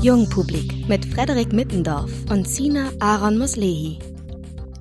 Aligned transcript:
Jungpublik 0.00 0.88
mit 0.88 1.04
Frederik 1.04 1.52
Mittendorf 1.52 2.10
und 2.30 2.48
Sina 2.48 2.88
Aaron 2.98 3.36
Muslehi. 3.36 3.98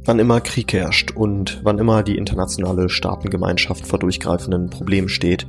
Wann 0.06 0.20
immer 0.20 0.40
Krieg 0.40 0.72
herrscht 0.72 1.12
und 1.12 1.60
wann 1.64 1.80
immer 1.80 2.02
die 2.02 2.16
internationale 2.16 2.88
Staatengemeinschaft 2.88 3.86
vor 3.86 4.00
durchgreifenden 4.00 4.70
Problemen 4.70 5.10
steht, 5.10 5.46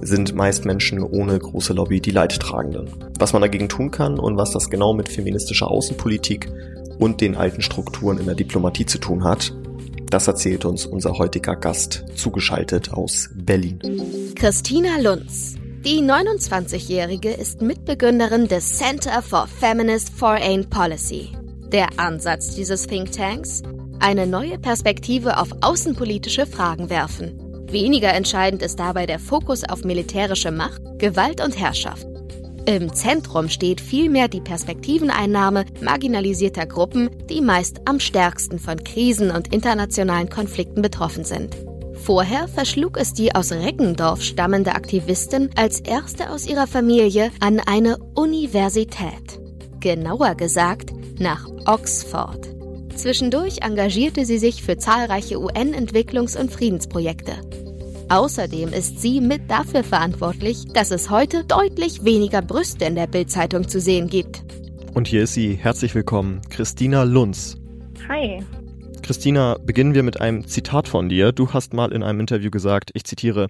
sind 0.00 0.34
meist 0.34 0.64
Menschen 0.64 1.02
ohne 1.02 1.38
große 1.38 1.74
Lobby 1.74 2.00
die 2.00 2.12
Leidtragenden. 2.12 2.88
Was 3.18 3.34
man 3.34 3.42
dagegen 3.42 3.68
tun 3.68 3.90
kann 3.90 4.18
und 4.18 4.38
was 4.38 4.52
das 4.52 4.70
genau 4.70 4.94
mit 4.94 5.10
feministischer 5.10 5.70
Außenpolitik 5.70 6.50
und 6.98 7.20
den 7.20 7.36
alten 7.36 7.60
Strukturen 7.60 8.16
in 8.16 8.24
der 8.24 8.34
Diplomatie 8.34 8.86
zu 8.86 8.96
tun 8.96 9.24
hat, 9.24 9.52
das 10.08 10.26
erzählt 10.26 10.64
uns 10.64 10.86
unser 10.86 11.18
heutiger 11.18 11.54
Gast, 11.54 12.06
zugeschaltet 12.16 12.94
aus 12.94 13.28
Berlin. 13.34 13.78
Christina 14.40 14.96
Lunz. 14.98 15.56
Die 15.84 16.00
29-Jährige 16.00 17.30
ist 17.30 17.60
Mitbegründerin 17.60 18.48
des 18.48 18.78
Center 18.78 19.20
for 19.20 19.46
Feminist 19.46 20.08
Foreign 20.18 20.64
Policy. 20.70 21.36
Der 21.70 21.88
Ansatz 21.98 22.54
dieses 22.54 22.86
Thinktanks? 22.86 23.62
Eine 23.98 24.26
neue 24.26 24.58
Perspektive 24.58 25.36
auf 25.36 25.50
außenpolitische 25.60 26.46
Fragen 26.46 26.88
werfen. 26.88 27.38
Weniger 27.70 28.14
entscheidend 28.14 28.62
ist 28.62 28.80
dabei 28.80 29.04
der 29.04 29.18
Fokus 29.18 29.62
auf 29.62 29.84
militärische 29.84 30.50
Macht, 30.50 30.80
Gewalt 30.98 31.44
und 31.44 31.58
Herrschaft. 31.60 32.06
Im 32.64 32.94
Zentrum 32.94 33.50
steht 33.50 33.82
vielmehr 33.82 34.28
die 34.28 34.40
Perspektiveneinnahme 34.40 35.66
marginalisierter 35.82 36.64
Gruppen, 36.64 37.10
die 37.28 37.42
meist 37.42 37.82
am 37.84 38.00
stärksten 38.00 38.58
von 38.58 38.82
Krisen 38.84 39.30
und 39.32 39.52
internationalen 39.52 40.30
Konflikten 40.30 40.80
betroffen 40.80 41.24
sind. 41.24 41.54
Vorher 42.02 42.48
verschlug 42.48 42.96
es 42.96 43.12
die 43.12 43.34
aus 43.34 43.52
Reckendorf 43.52 44.22
stammende 44.22 44.74
Aktivistin 44.74 45.50
als 45.54 45.80
erste 45.80 46.30
aus 46.30 46.46
ihrer 46.46 46.66
Familie 46.66 47.30
an 47.40 47.60
eine 47.60 47.98
Universität. 48.14 49.40
Genauer 49.80 50.34
gesagt 50.34 50.92
nach 51.18 51.46
Oxford. 51.66 52.48
Zwischendurch 52.94 53.62
engagierte 53.62 54.24
sie 54.24 54.38
sich 54.38 54.62
für 54.62 54.78
zahlreiche 54.78 55.40
UN-Entwicklungs- 55.40 56.38
und 56.38 56.50
Friedensprojekte. 56.50 57.32
Außerdem 58.08 58.70
ist 58.70 59.00
sie 59.00 59.20
mit 59.20 59.50
dafür 59.50 59.84
verantwortlich, 59.84 60.66
dass 60.72 60.90
es 60.90 61.10
heute 61.10 61.44
deutlich 61.44 62.04
weniger 62.04 62.42
Brüste 62.42 62.86
in 62.86 62.96
der 62.96 63.06
Bildzeitung 63.06 63.68
zu 63.68 63.80
sehen 63.80 64.08
gibt. 64.08 64.42
Und 64.94 65.06
hier 65.06 65.22
ist 65.22 65.34
sie. 65.34 65.54
Herzlich 65.54 65.94
willkommen, 65.94 66.40
Christina 66.50 67.04
Lunz. 67.04 67.56
Hi. 68.08 68.42
Christina, 69.10 69.56
beginnen 69.66 69.94
wir 69.94 70.04
mit 70.04 70.20
einem 70.20 70.46
Zitat 70.46 70.86
von 70.86 71.08
dir. 71.08 71.32
Du 71.32 71.52
hast 71.52 71.74
mal 71.74 71.90
in 71.90 72.04
einem 72.04 72.20
Interview 72.20 72.48
gesagt, 72.48 72.92
ich 72.94 73.02
zitiere, 73.02 73.48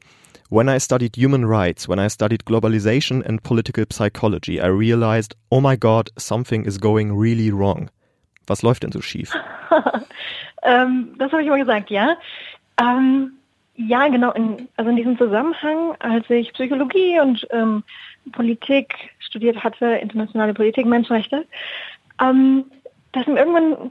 When 0.49 0.69
I 0.69 0.81
studied 0.81 1.19
human 1.19 1.45
rights, 1.45 1.87
when 1.87 1.99
I 1.99 2.09
studied 2.09 2.47
globalization 2.47 3.23
and 3.23 3.43
political 3.43 3.85
psychology, 3.93 4.59
I 4.59 4.69
realized, 4.69 5.37
oh 5.51 5.61
my 5.61 5.77
God, 5.77 6.09
something 6.17 6.65
is 6.65 6.81
going 6.81 7.15
really 7.15 7.53
wrong. 7.53 7.91
Was 8.47 8.63
läuft 8.63 8.85
denn 8.85 8.93
so 8.93 9.03
schief? 9.03 9.35
ähm, 10.63 11.15
das 11.19 11.31
habe 11.31 11.43
ich 11.43 11.49
immer 11.49 11.59
gesagt, 11.59 11.91
ja. 11.91 12.17
Ähm, 12.81 13.33
ja, 13.77 14.09
genau. 14.09 14.33
In, 14.33 14.67
also 14.79 14.89
in 14.89 14.97
diesem 14.97 15.19
Zusammenhang, 15.19 15.95
als 15.99 16.25
ich 16.31 16.55
Psychologie 16.55 17.21
und 17.21 17.47
ähm, 17.51 17.85
Politik 18.33 18.95
studiert 19.19 19.63
hatte, 19.63 19.85
internationale 19.85 20.55
Politik, 20.55 20.87
Menschenrechte, 20.87 21.45
ähm, 22.19 22.65
das 23.13 23.27
ist 23.27 23.29
mir 23.29 23.41
irgendwann 23.41 23.91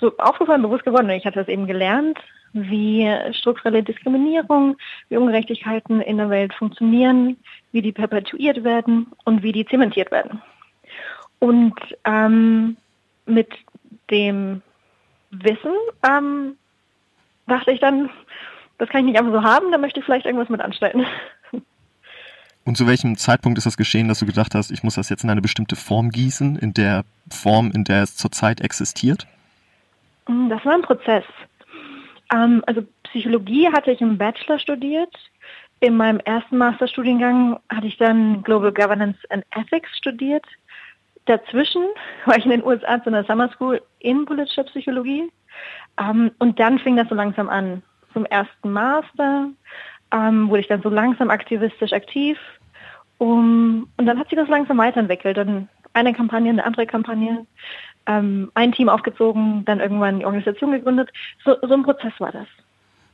so 0.00 0.16
aufgefallen, 0.18 0.62
bewusst 0.62 0.84
geworden. 0.84 1.10
Ich 1.10 1.24
hatte 1.24 1.40
das 1.40 1.48
eben 1.48 1.66
gelernt, 1.66 2.18
wie 2.52 3.10
strukturelle 3.32 3.82
Diskriminierung, 3.82 4.76
wie 5.08 5.16
Ungerechtigkeiten 5.16 6.00
in 6.00 6.16
der 6.16 6.30
Welt 6.30 6.54
funktionieren, 6.54 7.36
wie 7.72 7.82
die 7.82 7.92
perpetuiert 7.92 8.64
werden 8.64 9.08
und 9.24 9.42
wie 9.42 9.52
die 9.52 9.66
zementiert 9.66 10.10
werden. 10.10 10.40
Und 11.38 11.74
ähm, 12.04 12.76
mit 13.26 13.48
dem 14.10 14.62
Wissen 15.30 15.72
ähm, 16.08 16.56
dachte 17.46 17.72
ich 17.72 17.80
dann, 17.80 18.10
das 18.78 18.88
kann 18.88 19.00
ich 19.00 19.12
nicht 19.12 19.18
einfach 19.18 19.32
so 19.32 19.42
haben, 19.42 19.70
da 19.72 19.78
möchte 19.78 20.00
ich 20.00 20.06
vielleicht 20.06 20.26
irgendwas 20.26 20.48
mit 20.48 20.60
anstellen. 20.60 21.06
Und 22.64 22.76
zu 22.76 22.86
welchem 22.88 23.16
Zeitpunkt 23.16 23.58
ist 23.58 23.64
das 23.64 23.76
geschehen, 23.76 24.08
dass 24.08 24.18
du 24.18 24.26
gedacht 24.26 24.54
hast, 24.54 24.72
ich 24.72 24.82
muss 24.82 24.96
das 24.96 25.08
jetzt 25.08 25.22
in 25.22 25.30
eine 25.30 25.40
bestimmte 25.40 25.76
Form 25.76 26.10
gießen, 26.10 26.56
in 26.56 26.74
der 26.74 27.04
Form, 27.30 27.70
in 27.70 27.84
der 27.84 28.02
es 28.02 28.16
zurzeit 28.16 28.60
existiert? 28.60 29.28
Mm, 30.28 30.48
das 30.48 30.64
war 30.64 30.74
ein 30.74 30.82
Prozess. 30.82 31.24
Ähm, 32.32 32.62
also 32.66 32.82
Psychologie 33.04 33.68
hatte 33.72 33.92
ich 33.92 34.00
im 34.00 34.18
Bachelor 34.18 34.58
studiert. 34.58 35.14
In 35.80 35.96
meinem 35.96 36.20
ersten 36.20 36.58
Masterstudiengang 36.58 37.58
hatte 37.68 37.86
ich 37.86 37.96
dann 37.98 38.42
Global 38.42 38.72
Governance 38.72 39.18
and 39.30 39.44
Ethics 39.54 39.96
studiert. 39.96 40.44
Dazwischen 41.26 41.84
war 42.24 42.36
ich 42.36 42.44
in 42.44 42.50
den 42.50 42.64
USA 42.64 43.02
zu 43.02 43.10
einer 43.10 43.24
Summer 43.24 43.50
School 43.50 43.82
in 44.00 44.24
politischer 44.24 44.64
Psychologie. 44.64 45.30
Ähm, 46.00 46.30
und 46.38 46.58
dann 46.58 46.78
fing 46.78 46.96
das 46.96 47.08
so 47.08 47.14
langsam 47.14 47.48
an 47.48 47.82
zum 48.12 48.24
ersten 48.26 48.72
Master, 48.72 49.50
ähm, 50.12 50.48
wurde 50.48 50.60
ich 50.60 50.68
dann 50.68 50.82
so 50.82 50.88
langsam 50.88 51.30
aktivistisch 51.30 51.92
aktiv. 51.92 52.38
Um, 53.18 53.88
und 53.96 54.04
dann 54.06 54.18
hat 54.18 54.28
sich 54.28 54.38
das 54.38 54.48
langsam 54.48 54.76
weiterentwickelt. 54.76 55.38
Dann 55.38 55.68
eine 55.96 56.12
Kampagne, 56.12 56.50
eine 56.50 56.64
andere 56.64 56.86
Kampagne, 56.86 57.46
ähm, 58.06 58.50
ein 58.54 58.72
Team 58.72 58.88
aufgezogen, 58.88 59.64
dann 59.64 59.80
irgendwann 59.80 60.20
die 60.20 60.26
Organisation 60.26 60.70
gegründet. 60.70 61.10
So, 61.44 61.56
so 61.60 61.72
ein 61.72 61.82
Prozess 61.82 62.12
war 62.18 62.32
das. 62.32 62.46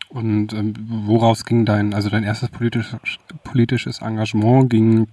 Und 0.09 0.53
ähm, 0.53 0.75
woraus 1.07 1.45
ging 1.45 1.65
dein, 1.65 1.95
also 1.95 2.11
dein 2.11 2.25
erstes 2.25 2.51
politisches, 2.51 2.99
politisches 3.45 4.03
Engagement 4.03 4.69
ging, 4.69 5.07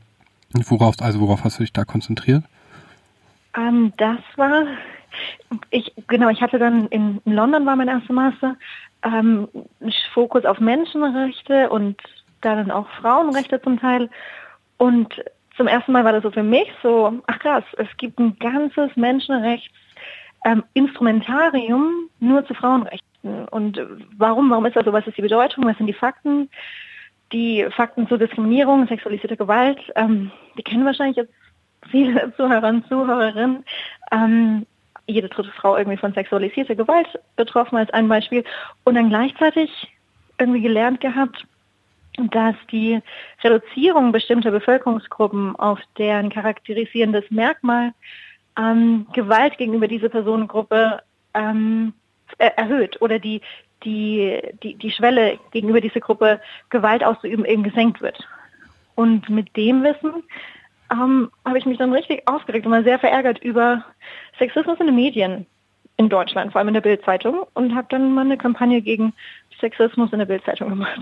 worauf, 0.52 0.96
also 1.00 1.22
worauf 1.22 1.44
hast 1.44 1.60
du 1.60 1.64
dich 1.64 1.72
da 1.72 1.86
konzentriert? 1.86 2.44
Ähm, 3.56 3.94
das 3.98 4.20
war, 4.36 4.66
ich, 5.70 5.94
genau, 6.08 6.30
ich 6.30 6.42
hatte 6.42 6.60
dann 6.60 6.88
in, 6.88 7.22
in 7.24 7.34
London 7.34 7.66
war 7.66 7.76
mein 7.76 7.88
erster 7.88 8.14
Master, 8.14 8.56
ähm, 9.04 9.48
Fokus 10.14 10.44
auf 10.44 10.60
Menschenrechte 10.60 11.70
und 11.70 12.02
dann 12.42 12.72
auch 12.72 12.90
Frauenrechte 13.00 13.62
zum 13.62 13.80
Teil. 13.80 14.10
Und 14.78 15.14
zum 15.60 15.68
ersten 15.68 15.92
Mal 15.92 16.04
war 16.06 16.14
das 16.14 16.24
so 16.24 16.32
für 16.32 16.42
mich 16.42 16.72
so, 16.82 17.22
ach 17.28 17.38
krass, 17.40 17.66
es 17.76 17.90
gibt 17.98 18.18
ein 18.18 18.40
ganzes 18.40 18.96
Menschenrechts-Instrumentarium 18.96 21.82
ähm, 21.82 22.10
nur 22.22 22.46
zu 22.46 22.54
Frauenrechten. 22.54 23.46
Und 23.52 23.78
warum, 24.18 24.50
warum 24.50 24.66
ist 24.66 24.78
das 24.78 24.86
so? 24.86 24.94
Was 24.94 25.06
ist 25.06 25.18
die 25.18 25.22
Bedeutung? 25.22 25.66
Was 25.66 25.76
sind 25.76 25.88
die 25.88 25.94
Fakten? 25.94 26.50
Die 27.34 27.68
Fakten 27.76 28.08
zur 28.08 28.20
Diskriminierung, 28.20 28.88
sexualisierte 28.88 29.36
Gewalt, 29.36 29.80
ähm, 29.98 30.32
die 30.58 30.64
kennen 30.64 30.86
wahrscheinlich 30.86 31.18
jetzt 31.18 31.34
viele 31.92 32.34
Zuhörer 32.38 32.70
und 32.70 32.88
Zuhörerinnen. 32.88 33.66
Ähm, 34.14 34.66
jede 35.08 35.28
dritte 35.28 35.52
Frau 35.52 35.76
irgendwie 35.76 35.98
von 35.98 36.14
sexualisierter 36.14 36.76
Gewalt 36.76 37.20
betroffen 37.36 37.76
als 37.76 37.90
ein 37.90 38.08
Beispiel 38.08 38.46
und 38.86 38.96
dann 38.96 39.10
gleichzeitig 39.10 39.90
irgendwie 40.40 40.62
gelernt 40.62 41.02
gehabt, 41.02 41.46
dass 42.28 42.56
die 42.72 43.00
Reduzierung 43.44 44.12
bestimmter 44.12 44.52
Bevölkerungsgruppen 44.52 45.56
auf 45.56 45.80
deren 45.98 46.30
charakterisierendes 46.30 47.32
Merkmal 47.32 47.94
ähm, 48.58 49.08
Gewalt 49.14 49.58
gegenüber 49.58 49.88
dieser 49.88 50.10
Personengruppe 50.10 51.02
ähm, 51.34 51.94
erhöht 52.38 53.02
oder 53.02 53.20
die, 53.20 53.42
die, 53.84 54.40
die, 54.62 54.76
die 54.76 54.92
Schwelle 54.92 55.40
gegenüber 55.52 55.82
dieser 55.82 56.00
Gruppe 56.00 56.42
Gewalt 56.70 57.04
auszuüben 57.04 57.46
eben 57.46 57.64
gesenkt 57.64 58.02
wird. 58.02 58.28
Und 58.96 59.30
mit 59.30 59.56
dem 59.56 59.84
Wissen 59.84 60.24
ähm, 60.92 61.32
habe 61.46 61.58
ich 61.58 61.66
mich 61.66 61.78
dann 61.78 61.94
richtig 61.94 62.28
aufgeregt 62.28 62.66
und 62.66 62.72
war 62.72 62.84
sehr 62.84 63.00
verärgert 63.00 63.40
über 63.40 63.86
Sexismus 64.38 64.80
in 64.80 64.88
den 64.88 64.96
Medien 64.96 65.46
in 65.98 66.10
Deutschland, 66.10 66.52
vor 66.52 66.60
allem 66.60 66.70
in 66.70 66.74
der 66.74 66.82
Bildzeitung, 66.82 67.46
und 67.54 67.76
habe 67.76 67.88
dann 67.90 68.14
mal 68.14 68.22
eine 68.22 68.38
Kampagne 68.38 68.82
gegen 68.82 69.14
Sexismus 69.60 70.12
in 70.14 70.20
der 70.20 70.26
Bildzeitung 70.26 70.70
gemacht. 70.70 71.02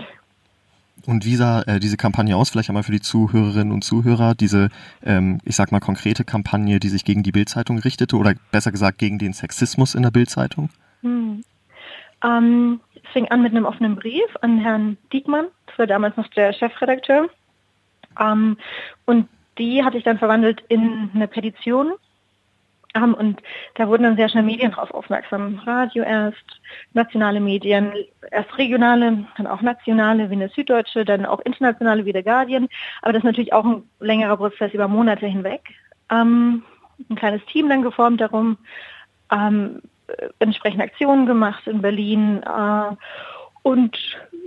Und 1.06 1.24
wie 1.24 1.36
sah 1.36 1.62
äh, 1.62 1.80
diese 1.80 1.96
Kampagne 1.96 2.36
aus? 2.36 2.50
Vielleicht 2.50 2.68
einmal 2.68 2.82
für 2.82 2.92
die 2.92 3.00
Zuhörerinnen 3.00 3.72
und 3.72 3.82
Zuhörer, 3.82 4.34
diese, 4.34 4.68
ähm, 5.02 5.40
ich 5.44 5.56
sag 5.56 5.72
mal, 5.72 5.80
konkrete 5.80 6.24
Kampagne, 6.24 6.80
die 6.80 6.88
sich 6.88 7.04
gegen 7.04 7.22
die 7.22 7.32
Bildzeitung 7.32 7.78
richtete 7.78 8.16
oder 8.16 8.34
besser 8.50 8.72
gesagt 8.72 8.98
gegen 8.98 9.18
den 9.18 9.32
Sexismus 9.32 9.94
in 9.94 10.02
der 10.02 10.10
Bildzeitung? 10.10 10.70
Hm. 11.02 11.42
Ähm, 12.24 12.80
es 12.94 13.12
fing 13.12 13.28
an 13.28 13.42
mit 13.42 13.52
einem 13.52 13.64
offenen 13.64 13.96
Brief 13.96 14.28
an 14.42 14.58
Herrn 14.58 14.96
Diekmann, 15.12 15.46
das 15.66 15.78
war 15.78 15.86
damals 15.86 16.16
noch 16.16 16.28
der 16.28 16.52
Chefredakteur. 16.52 17.28
Ähm, 18.20 18.56
und 19.06 19.28
die 19.58 19.84
hatte 19.84 19.98
ich 19.98 20.04
dann 20.04 20.18
verwandelt 20.18 20.62
in 20.68 21.10
eine 21.14 21.28
Petition. 21.28 21.92
Um, 23.02 23.14
und 23.14 23.40
da 23.74 23.88
wurden 23.88 24.02
dann 24.02 24.16
sehr 24.16 24.28
schnell 24.28 24.42
Medien 24.42 24.72
drauf 24.72 24.92
aufmerksam. 24.92 25.60
Radio 25.64 26.02
erst, 26.04 26.60
nationale 26.92 27.40
Medien, 27.40 27.92
erst 28.30 28.56
regionale, 28.58 29.26
dann 29.36 29.46
auch 29.46 29.62
nationale 29.62 30.30
wie 30.30 30.34
eine 30.34 30.48
Süddeutsche, 30.48 31.04
dann 31.04 31.26
auch 31.26 31.40
internationale 31.40 32.04
wie 32.04 32.12
der 32.12 32.22
Guardian. 32.22 32.68
Aber 33.02 33.12
das 33.12 33.20
ist 33.20 33.26
natürlich 33.26 33.52
auch 33.52 33.64
ein 33.64 33.82
längerer 34.00 34.36
Prozess 34.36 34.72
über 34.72 34.88
Monate 34.88 35.26
hinweg. 35.26 35.62
Um, 36.10 36.64
ein 37.10 37.16
kleines 37.16 37.44
Team 37.46 37.68
dann 37.68 37.82
geformt 37.82 38.20
darum, 38.20 38.56
um, 39.30 39.82
entsprechende 40.38 40.84
Aktionen 40.84 41.26
gemacht 41.26 41.66
in 41.66 41.82
Berlin. 41.82 42.42
Uh, 42.46 42.96
und 43.62 43.98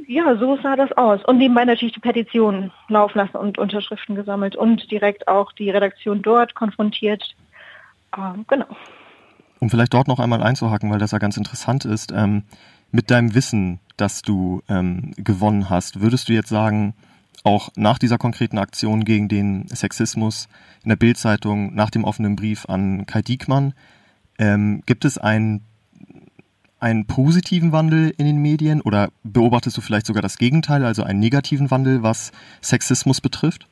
ja, 0.07 0.35
so 0.37 0.57
sah 0.57 0.75
das 0.75 0.91
aus. 0.93 1.23
Und 1.25 1.37
nebenbei 1.37 1.63
natürlich 1.63 1.93
die 1.93 1.99
Petitionen 1.99 2.71
laufen 2.89 3.19
lassen 3.19 3.37
und 3.37 3.57
Unterschriften 3.57 4.15
gesammelt 4.15 4.55
und 4.55 4.89
direkt 4.91 5.27
auch 5.27 5.51
die 5.53 5.69
Redaktion 5.69 6.21
dort 6.21 6.55
konfrontiert. 6.55 7.35
Ähm, 8.17 8.45
genau. 8.47 8.67
Um 9.59 9.69
vielleicht 9.69 9.93
dort 9.93 10.07
noch 10.07 10.19
einmal 10.19 10.41
einzuhaken, 10.41 10.89
weil 10.89 10.99
das 10.99 11.11
ja 11.11 11.19
ganz 11.19 11.37
interessant 11.37 11.85
ist, 11.85 12.11
ähm, 12.11 12.43
mit 12.91 13.11
deinem 13.11 13.35
Wissen, 13.35 13.79
das 13.97 14.21
du 14.21 14.61
ähm, 14.67 15.13
gewonnen 15.17 15.69
hast, 15.69 16.01
würdest 16.01 16.29
du 16.29 16.33
jetzt 16.33 16.49
sagen, 16.49 16.93
auch 17.43 17.69
nach 17.75 17.97
dieser 17.97 18.17
konkreten 18.17 18.57
Aktion 18.57 19.05
gegen 19.05 19.27
den 19.27 19.67
Sexismus 19.67 20.47
in 20.83 20.89
der 20.89 20.95
Bildzeitung, 20.95 21.73
nach 21.73 21.89
dem 21.89 22.03
offenen 22.03 22.35
Brief 22.35 22.67
an 22.67 23.05
Kai 23.05 23.21
Diekmann, 23.21 23.73
ähm, 24.37 24.83
gibt 24.85 25.05
es 25.05 25.17
einen, 25.17 25.63
einen 26.79 27.05
positiven 27.07 27.71
Wandel 27.71 28.13
in 28.17 28.25
den 28.25 28.37
Medien 28.37 28.81
oder 28.81 29.09
beobachtest 29.23 29.77
du 29.77 29.81
vielleicht 29.81 30.05
sogar 30.05 30.21
das 30.21 30.37
Gegenteil, 30.37 30.85
also 30.85 31.03
einen 31.03 31.19
negativen 31.19 31.71
Wandel, 31.71 32.03
was 32.03 32.31
Sexismus 32.61 33.21
betrifft? 33.21 33.67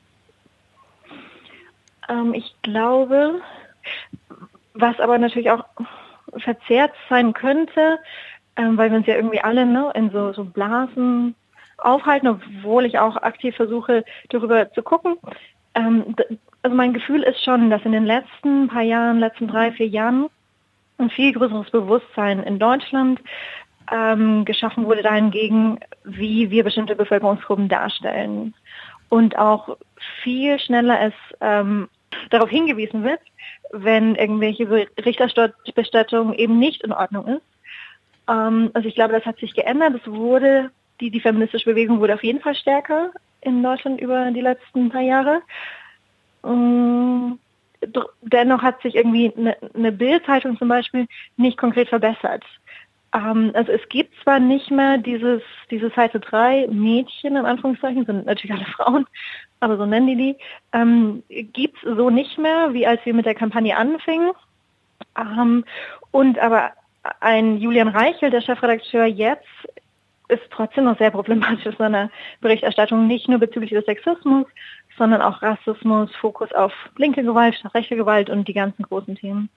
Ähm, 2.07 2.33
ich 2.33 2.55
glaube, 2.61 3.41
was 4.73 4.99
aber 4.99 5.17
natürlich 5.17 5.51
auch 5.51 5.65
verzerrt 6.37 6.93
sein 7.09 7.33
könnte, 7.33 7.99
ähm, 8.55 8.77
weil 8.77 8.91
wir 8.91 8.97
uns 8.97 9.07
ja 9.07 9.15
irgendwie 9.15 9.41
alle 9.41 9.65
ne, 9.65 9.91
in 9.95 10.11
so, 10.11 10.33
so 10.33 10.45
Blasen 10.45 11.35
aufhalten, 11.77 12.27
obwohl 12.27 12.85
ich 12.85 12.99
auch 12.99 13.15
aktiv 13.17 13.55
versuche, 13.55 14.03
darüber 14.29 14.71
zu 14.71 14.83
gucken. 14.83 15.17
Ähm, 15.75 16.15
also 16.61 16.75
mein 16.75 16.93
Gefühl 16.93 17.23
ist 17.23 17.43
schon, 17.43 17.69
dass 17.69 17.85
in 17.85 17.93
den 17.93 18.05
letzten 18.05 18.67
paar 18.67 18.81
Jahren, 18.81 19.19
letzten 19.19 19.47
drei, 19.47 19.71
vier 19.71 19.87
Jahren 19.87 20.29
ein 20.97 21.09
viel 21.09 21.31
größeres 21.33 21.71
Bewusstsein 21.71 22.43
in 22.43 22.59
Deutschland 22.59 23.21
ähm, 23.91 24.45
geschaffen 24.45 24.85
wurde 24.85 25.01
dahingegen, 25.01 25.79
wie 26.03 26.49
wir 26.51 26.63
bestimmte 26.63 26.95
Bevölkerungsgruppen 26.95 27.69
darstellen. 27.69 28.53
Und 29.07 29.37
auch 29.37 29.77
viel 30.21 30.59
schneller 30.59 30.99
es 31.01 31.13
ähm, 31.41 31.89
darauf 32.29 32.49
hingewiesen 32.49 33.03
wird, 33.03 33.21
wenn 33.71 34.15
irgendwelche 34.15 34.65
Berichterstattung 34.65 36.33
eben 36.33 36.59
nicht 36.59 36.83
in 36.83 36.91
Ordnung 36.91 37.27
ist. 37.27 37.41
Ähm, 38.27 38.71
also 38.73 38.87
ich 38.87 38.95
glaube, 38.95 39.13
das 39.13 39.25
hat 39.25 39.39
sich 39.39 39.53
geändert. 39.53 39.95
Es 39.95 40.11
wurde, 40.11 40.71
die, 40.99 41.09
die 41.09 41.19
feministische 41.19 41.69
Bewegung 41.69 41.99
wurde 41.99 42.13
auf 42.13 42.23
jeden 42.23 42.41
Fall 42.41 42.55
stärker 42.55 43.11
in 43.41 43.63
Deutschland 43.63 44.01
über 44.01 44.31
die 44.31 44.41
letzten 44.41 44.89
paar 44.89 45.01
Jahre. 45.01 45.41
Ähm, 46.43 47.39
dennoch 48.21 48.61
hat 48.61 48.81
sich 48.81 48.95
irgendwie 48.95 49.33
eine, 49.35 49.57
eine 49.73 49.91
Bildzeitung 49.91 50.57
zum 50.57 50.67
Beispiel 50.67 51.07
nicht 51.37 51.57
konkret 51.57 51.89
verbessert. 51.89 52.43
Ähm, 53.13 53.51
also 53.53 53.71
es 53.71 53.87
gibt 53.89 54.13
zwar 54.23 54.39
nicht 54.39 54.69
mehr 54.71 54.97
dieses, 54.97 55.41
diese 55.71 55.89
Seite 55.91 56.19
3 56.19 56.67
Mädchen, 56.67 57.35
in 57.35 57.45
Anführungszeichen, 57.45 58.05
sind 58.05 58.25
natürlich 58.25 58.55
alle 58.55 58.65
Frauen, 58.75 59.07
aber 59.59 59.77
so 59.77 59.85
nennen 59.85 60.07
die 60.07 60.15
die, 60.15 60.35
ähm, 60.73 61.23
gibt 61.29 61.83
es 61.83 61.97
so 61.97 62.09
nicht 62.09 62.37
mehr, 62.37 62.73
wie 62.73 62.85
als 62.85 63.05
wir 63.05 63.13
mit 63.13 63.25
der 63.25 63.35
Kampagne 63.35 63.75
anfingen. 63.75 64.31
Ähm, 65.17 65.65
und 66.11 66.39
aber 66.39 66.71
ein 67.19 67.57
Julian 67.57 67.87
Reichel, 67.87 68.29
der 68.29 68.41
Chefredakteur 68.41 69.05
jetzt, 69.05 69.47
ist 70.27 70.43
trotzdem 70.51 70.85
noch 70.85 70.97
sehr 70.99 71.09
problematisch 71.09 71.65
in 71.65 71.75
seiner 71.77 72.11
Berichterstattung, 72.39 73.07
nicht 73.07 73.27
nur 73.27 73.39
bezüglich 73.39 73.71
des 73.71 73.85
Sexismus, 73.85 74.45
sondern 74.97 75.21
auch 75.21 75.41
Rassismus, 75.41 76.15
Fokus 76.17 76.51
auf 76.51 76.71
linke 76.97 77.23
Gewalt, 77.23 77.59
rechte 77.73 77.95
Gewalt 77.95 78.29
und 78.29 78.47
die 78.47 78.53
ganzen 78.53 78.83
großen 78.83 79.15
Themen. 79.15 79.49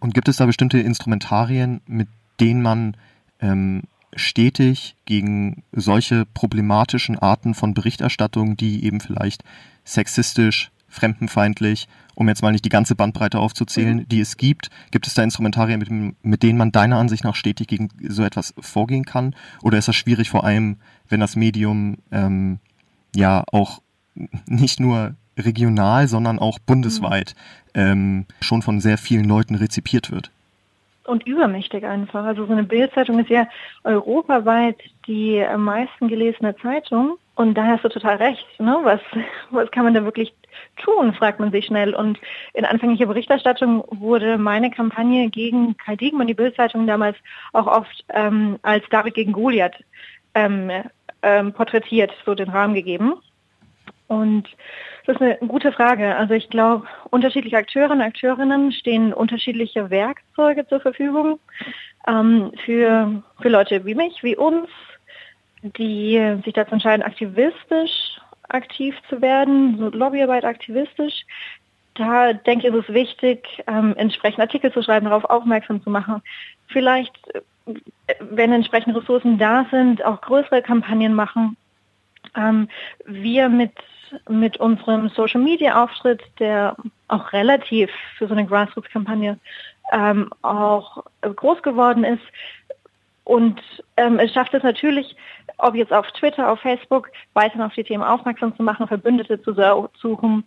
Und 0.00 0.14
gibt 0.14 0.28
es 0.28 0.36
da 0.36 0.46
bestimmte 0.46 0.78
Instrumentarien, 0.78 1.80
mit 1.86 2.08
denen 2.40 2.62
man 2.62 2.96
ähm, 3.40 3.82
stetig 4.16 4.96
gegen 5.04 5.62
solche 5.72 6.26
problematischen 6.26 7.18
Arten 7.18 7.54
von 7.54 7.74
Berichterstattung, 7.74 8.56
die 8.56 8.84
eben 8.84 9.00
vielleicht 9.00 9.44
sexistisch, 9.84 10.70
fremdenfeindlich, 10.88 11.88
um 12.14 12.28
jetzt 12.28 12.42
mal 12.42 12.52
nicht 12.52 12.64
die 12.64 12.70
ganze 12.70 12.96
Bandbreite 12.96 13.38
aufzuzählen, 13.38 13.98
mhm. 13.98 14.08
die 14.08 14.20
es 14.20 14.36
gibt, 14.36 14.70
gibt 14.90 15.06
es 15.06 15.14
da 15.14 15.22
Instrumentarien, 15.22 15.78
mit, 15.78 16.24
mit 16.24 16.42
denen 16.42 16.58
man 16.58 16.72
deiner 16.72 16.98
Ansicht 16.98 17.24
nach 17.24 17.36
stetig 17.36 17.68
gegen 17.68 17.88
so 18.08 18.24
etwas 18.24 18.52
vorgehen 18.58 19.04
kann? 19.04 19.34
Oder 19.62 19.78
ist 19.78 19.88
das 19.88 19.96
schwierig 19.96 20.30
vor 20.30 20.44
allem, 20.44 20.78
wenn 21.08 21.20
das 21.20 21.36
Medium 21.36 21.98
ähm, 22.10 22.58
ja 23.14 23.44
auch 23.52 23.80
nicht 24.46 24.80
nur 24.80 25.14
regional, 25.38 26.08
sondern 26.08 26.38
auch 26.38 26.58
bundesweit 26.58 27.34
mhm. 27.74 27.80
ähm, 27.80 28.26
schon 28.40 28.62
von 28.62 28.80
sehr 28.80 28.98
vielen 28.98 29.24
Leuten 29.24 29.54
rezipiert 29.54 30.10
wird? 30.10 30.32
Und 31.10 31.26
übermächtig 31.26 31.84
einfach. 31.84 32.24
Also 32.24 32.46
so 32.46 32.52
eine 32.52 32.64
Bildzeitung 32.64 33.18
ist 33.18 33.30
ja 33.30 33.46
europaweit 33.84 34.78
die 35.06 35.44
am 35.44 35.64
meisten 35.64 36.08
gelesene 36.08 36.56
Zeitung. 36.56 37.18
Und 37.34 37.54
da 37.54 37.64
hast 37.64 37.84
du 37.84 37.88
total 37.88 38.16
recht. 38.16 38.46
Ne? 38.58 38.78
Was, 38.82 39.00
was 39.50 39.70
kann 39.70 39.84
man 39.84 39.94
da 39.94 40.04
wirklich 40.04 40.32
tun, 40.76 41.14
fragt 41.14 41.40
man 41.40 41.50
sich 41.50 41.66
schnell. 41.66 41.94
Und 41.94 42.18
in 42.54 42.64
anfänglicher 42.64 43.06
Berichterstattung 43.06 43.84
wurde 43.90 44.38
meine 44.38 44.70
Kampagne 44.70 45.28
gegen 45.30 45.76
Kai 45.76 45.96
Diekmann, 45.96 46.26
die 46.26 46.34
Bildzeitung 46.34 46.86
damals, 46.86 47.16
auch 47.52 47.66
oft 47.66 48.04
ähm, 48.10 48.58
als 48.62 48.84
David 48.90 49.14
gegen 49.14 49.32
Goliath 49.32 49.76
ähm, 50.34 50.70
ähm, 51.22 51.52
porträtiert, 51.52 52.12
so 52.24 52.34
den 52.34 52.50
Rahmen 52.50 52.74
gegeben. 52.74 53.14
Und 54.10 54.48
das 55.06 55.14
ist 55.14 55.22
eine 55.22 55.36
gute 55.36 55.70
Frage. 55.70 56.16
Also 56.16 56.34
ich 56.34 56.50
glaube, 56.50 56.84
unterschiedliche 57.10 57.56
Akteure 57.56 57.92
und 57.92 58.00
Akteurinnen 58.00 58.72
stehen 58.72 59.12
unterschiedliche 59.12 59.88
Werkzeuge 59.88 60.66
zur 60.66 60.80
Verfügung 60.80 61.38
ähm, 62.08 62.50
für, 62.64 63.22
für 63.40 63.48
Leute 63.48 63.84
wie 63.84 63.94
mich, 63.94 64.24
wie 64.24 64.36
uns, 64.36 64.68
die 65.62 66.40
sich 66.44 66.54
dazu 66.54 66.72
entscheiden, 66.72 67.04
aktivistisch 67.04 68.18
aktiv 68.48 68.96
zu 69.08 69.22
werden, 69.22 69.78
so 69.78 69.90
Lobbyarbeit 69.90 70.44
aktivistisch. 70.44 71.24
Da 71.94 72.32
denke 72.32 72.66
ich, 72.66 72.74
ist 72.74 72.88
es 72.88 72.92
wichtig, 72.92 73.62
ähm, 73.68 73.94
entsprechend 73.96 74.40
Artikel 74.40 74.72
zu 74.72 74.82
schreiben, 74.82 75.06
darauf 75.06 75.24
aufmerksam 75.24 75.84
zu 75.84 75.90
machen. 75.90 76.20
Vielleicht, 76.66 77.14
äh, 77.32 77.74
wenn 78.18 78.52
entsprechende 78.52 79.00
Ressourcen 79.00 79.38
da 79.38 79.66
sind, 79.70 80.04
auch 80.04 80.20
größere 80.20 80.62
Kampagnen 80.62 81.14
machen. 81.14 81.56
Ähm, 82.36 82.68
wir 83.06 83.48
mit 83.48 83.72
mit 84.28 84.56
unserem 84.58 85.08
Social 85.10 85.40
Media 85.40 85.82
Auftritt, 85.82 86.22
der 86.38 86.76
auch 87.08 87.32
relativ 87.32 87.90
für 88.16 88.26
so 88.26 88.34
eine 88.34 88.46
Grassroots-Kampagne 88.46 89.38
ähm, 89.92 90.30
auch 90.42 91.04
groß 91.22 91.62
geworden 91.62 92.04
ist. 92.04 92.22
Und 93.24 93.60
ähm, 93.96 94.18
es 94.18 94.32
schafft 94.32 94.54
es 94.54 94.62
natürlich, 94.62 95.16
ob 95.58 95.74
jetzt 95.74 95.92
auf 95.92 96.10
Twitter, 96.12 96.50
auf 96.50 96.60
Facebook, 96.60 97.10
weiterhin 97.34 97.62
auf 97.62 97.74
die 97.74 97.84
Themen 97.84 98.02
aufmerksam 98.02 98.56
zu 98.56 98.62
machen, 98.62 98.88
Verbündete 98.88 99.40
zu 99.42 99.54
suchen. 100.00 100.44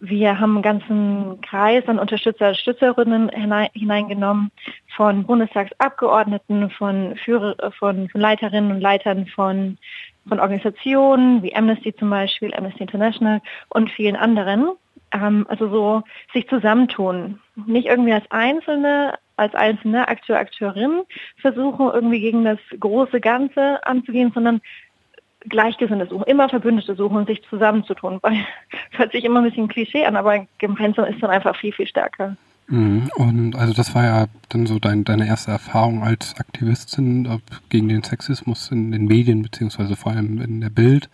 Wir 0.00 0.38
haben 0.38 0.54
einen 0.54 0.62
ganzen 0.62 1.40
Kreis 1.42 1.86
an 1.86 1.98
Unterstützer, 1.98 2.48
und 2.48 2.56
Stützerinnen 2.56 3.30
hineingenommen, 3.74 4.50
von 4.96 5.24
Bundestagsabgeordneten, 5.24 6.70
von, 6.70 7.16
Führer, 7.16 7.72
von, 7.78 8.08
von 8.08 8.20
Leiterinnen 8.20 8.72
und 8.72 8.80
Leitern 8.80 9.26
von 9.26 9.78
von 10.28 10.40
Organisationen 10.40 11.42
wie 11.42 11.54
Amnesty 11.54 11.94
zum 11.94 12.10
Beispiel, 12.10 12.54
Amnesty 12.54 12.82
International 12.82 13.40
und 13.68 13.90
vielen 13.90 14.16
anderen. 14.16 14.72
Ähm, 15.12 15.46
also 15.48 15.68
so 15.68 16.02
sich 16.32 16.48
zusammentun. 16.48 17.40
Nicht 17.66 17.86
irgendwie 17.86 18.12
als 18.12 18.30
Einzelne, 18.30 19.14
als 19.36 19.54
einzelne 19.54 20.08
Akteur, 20.08 20.38
Akteurin 20.38 21.02
versuchen, 21.36 21.90
irgendwie 21.92 22.20
gegen 22.20 22.44
das 22.44 22.58
große 22.78 23.20
Ganze 23.20 23.84
anzugehen, 23.86 24.32
sondern 24.34 24.60
Gleichgesinnte 25.46 26.06
suchen, 26.06 26.24
immer 26.24 26.48
Verbündete 26.48 26.94
suchen 26.94 27.18
und 27.18 27.26
sich 27.26 27.42
zusammenzutun. 27.48 28.18
Weil 28.22 28.46
das 28.90 28.98
hört 28.98 29.12
sich 29.12 29.24
immer 29.24 29.40
ein 29.40 29.44
bisschen 29.44 29.68
Klischee 29.68 30.06
an, 30.06 30.16
aber 30.16 30.46
gemeinsam 30.58 31.04
ist 31.06 31.22
dann 31.22 31.30
einfach 31.30 31.56
viel, 31.56 31.72
viel 31.72 31.86
stärker. 31.86 32.36
Mhm. 32.66 33.10
Und 33.16 33.56
also 33.56 33.72
das 33.74 33.94
war 33.94 34.04
ja 34.04 34.26
dann 34.48 34.66
so 34.66 34.78
dein, 34.78 35.04
deine 35.04 35.26
erste 35.26 35.50
Erfahrung 35.50 36.02
als 36.02 36.38
Aktivistin 36.38 37.40
gegen 37.68 37.88
den 37.88 38.02
Sexismus 38.02 38.70
in 38.70 38.92
den 38.92 39.06
Medien, 39.06 39.42
beziehungsweise 39.42 39.96
vor 39.96 40.12
allem 40.12 40.40
in 40.40 40.60
der 40.60 40.70
Bild. 40.70 41.08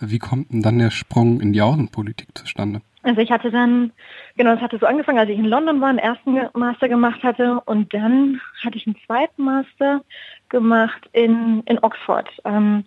Wie 0.00 0.18
kommt 0.18 0.52
denn 0.52 0.62
dann 0.62 0.78
der 0.78 0.90
Sprung 0.90 1.40
in 1.40 1.52
die 1.52 1.62
Außenpolitik 1.62 2.28
zustande? 2.34 2.80
Also 3.04 3.20
ich 3.20 3.30
hatte 3.30 3.50
dann, 3.50 3.92
genau, 4.36 4.52
es 4.52 4.60
hatte 4.60 4.78
so 4.78 4.86
angefangen, 4.86 5.18
als 5.18 5.30
ich 5.30 5.38
in 5.38 5.44
London 5.44 5.80
war, 5.80 5.88
einen 5.88 5.98
ersten 5.98 6.38
Master 6.54 6.88
gemacht 6.88 7.22
hatte 7.24 7.60
und 7.64 7.92
dann 7.92 8.40
hatte 8.64 8.76
ich 8.76 8.86
einen 8.86 8.96
zweiten 9.06 9.42
Master 9.42 10.02
gemacht 10.48 11.08
in, 11.12 11.62
in 11.66 11.78
Oxford. 11.82 12.28
Ähm, 12.44 12.84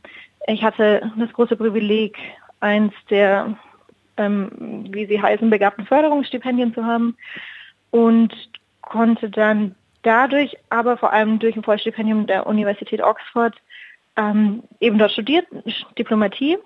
ich 0.48 0.64
hatte 0.64 1.12
das 1.18 1.34
große 1.34 1.58
Privileg, 1.58 2.18
eins 2.62 2.94
der, 3.10 3.58
ähm, 4.16 4.88
wie 4.90 5.06
sie 5.06 5.22
heißen, 5.22 5.50
begabten 5.50 5.86
Förderungsstipendien 5.86 6.74
zu 6.74 6.86
haben 6.86 7.18
und 7.92 8.34
konnte 8.82 9.30
dann 9.30 9.76
dadurch, 10.04 10.56
aber 10.70 10.98
vor 10.98 11.12
allem 11.12 11.40
durch 11.40 11.56
ein 11.56 11.64
Vollstipendium 11.64 12.28
der 12.28 12.46
Universität 12.48 13.02
Oxford 13.02 13.56
ähm, 14.16 14.64
eben 14.80 14.98
dort 14.98 15.12
studiert, 15.12 15.48
Diplomatie 15.98 16.58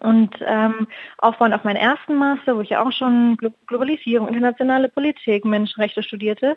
und 0.00 0.34
ähm, 0.40 0.86
aufbauend 1.18 1.54
auf 1.54 1.64
meinen 1.64 1.76
ersten 1.76 2.14
Master, 2.14 2.56
wo 2.56 2.60
ich 2.60 2.70
ja 2.70 2.82
auch 2.82 2.92
schon 2.92 3.36
Globalisierung, 3.66 4.28
internationale 4.28 4.88
Politik, 4.88 5.44
Menschenrechte 5.44 6.02
studierte, 6.02 6.56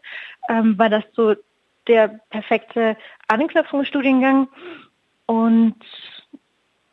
ähm, 0.50 0.78
war 0.78 0.90
das 0.90 1.04
so 1.14 1.36
der 1.88 2.20
perfekte 2.30 2.96
Anknüpfungsstudiengang. 3.28 4.48
Und 5.26 5.76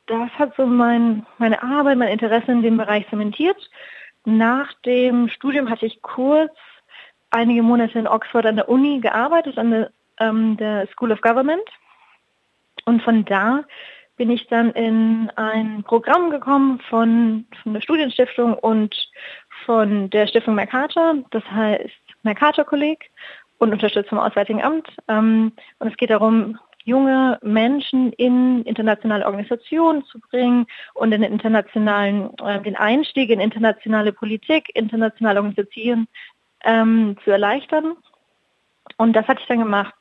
das 0.06 0.30
hat 0.32 0.56
so 0.56 0.66
mein, 0.66 1.24
meine 1.38 1.62
Arbeit, 1.62 1.98
mein 1.98 2.08
Interesse 2.08 2.50
in 2.50 2.62
dem 2.62 2.76
Bereich 2.76 3.08
zementiert. 3.08 3.70
Nach 4.24 4.72
dem 4.84 5.28
Studium 5.28 5.70
hatte 5.70 5.86
ich 5.86 6.02
kurz 6.02 6.52
einige 7.30 7.62
Monate 7.62 7.98
in 7.98 8.08
Oxford 8.08 8.46
an 8.46 8.56
der 8.56 8.68
Uni 8.68 9.00
gearbeitet, 9.00 9.58
an 9.58 9.70
der, 9.70 9.90
ähm, 10.18 10.56
der 10.56 10.86
School 10.88 11.12
of 11.12 11.20
Government. 11.20 11.62
Und 12.84 13.02
von 13.02 13.24
da 13.24 13.64
bin 14.16 14.30
ich 14.30 14.46
dann 14.48 14.70
in 14.72 15.30
ein 15.36 15.82
Programm 15.82 16.30
gekommen 16.30 16.80
von, 16.90 17.46
von 17.62 17.72
der 17.72 17.80
Studienstiftung 17.80 18.54
und 18.54 18.94
von 19.64 20.10
der 20.10 20.26
Stiftung 20.26 20.54
Mercator, 20.54 21.14
das 21.30 21.44
heißt 21.50 21.90
Mercator 22.22 22.64
Kolleg 22.64 23.10
und 23.58 23.72
unterstützt 23.72 24.10
vom 24.10 24.18
Auswärtigen 24.18 24.62
Amt. 24.62 24.88
Ähm, 25.08 25.52
und 25.78 25.88
es 25.88 25.96
geht 25.96 26.10
darum, 26.10 26.58
junge 26.90 27.38
Menschen 27.42 28.12
in 28.14 28.62
internationale 28.64 29.24
Organisationen 29.24 30.04
zu 30.06 30.18
bringen 30.18 30.66
und 30.94 31.12
in 31.12 31.22
internationalen, 31.22 32.30
äh, 32.44 32.60
den 32.60 32.76
Einstieg 32.76 33.30
in 33.30 33.40
internationale 33.40 34.12
Politik, 34.12 34.70
internationale 34.74 35.38
Organisationen 35.38 36.08
ähm, 36.64 37.16
zu 37.24 37.30
erleichtern. 37.30 37.96
Und 38.96 39.14
das 39.14 39.26
hatte 39.26 39.40
ich 39.40 39.48
dann 39.48 39.60
gemacht. 39.60 39.94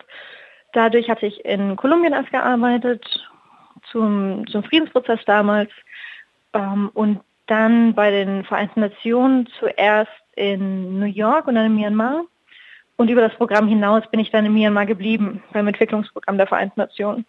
Dadurch 0.74 1.10
hatte 1.10 1.26
ich 1.26 1.46
in 1.46 1.76
Kolumbien 1.76 2.14
erst 2.14 2.32
gearbeitet, 2.32 3.04
zum, 3.92 4.46
zum 4.48 4.64
Friedensprozess 4.64 5.22
damals 5.26 5.72
ähm, 6.54 6.90
und 6.94 7.22
dann 7.48 7.94
bei 7.96 8.12
den 8.12 8.44
Vereinten 8.44 8.82
Nationen 8.82 9.48
zuerst 9.60 10.12
in 10.36 11.00
New 11.00 11.06
York 11.06 11.48
und 11.48 11.56
dann 11.56 11.66
in 11.66 11.76
Myanmar. 11.76 12.24
Und 13.00 13.10
über 13.10 13.22
das 13.22 13.34
Programm 13.36 13.70
hinaus 13.70 14.04
bin 14.12 14.20
ich 14.20 14.30
dann 14.30 14.46
in 14.46 14.54
Myanmar 14.54 14.86
geblieben, 14.86 15.42
beim 15.54 15.66
Entwicklungsprogramm 15.68 16.38
der 16.38 16.48
Vereinten 16.48 16.82
Nationen. 16.82 17.26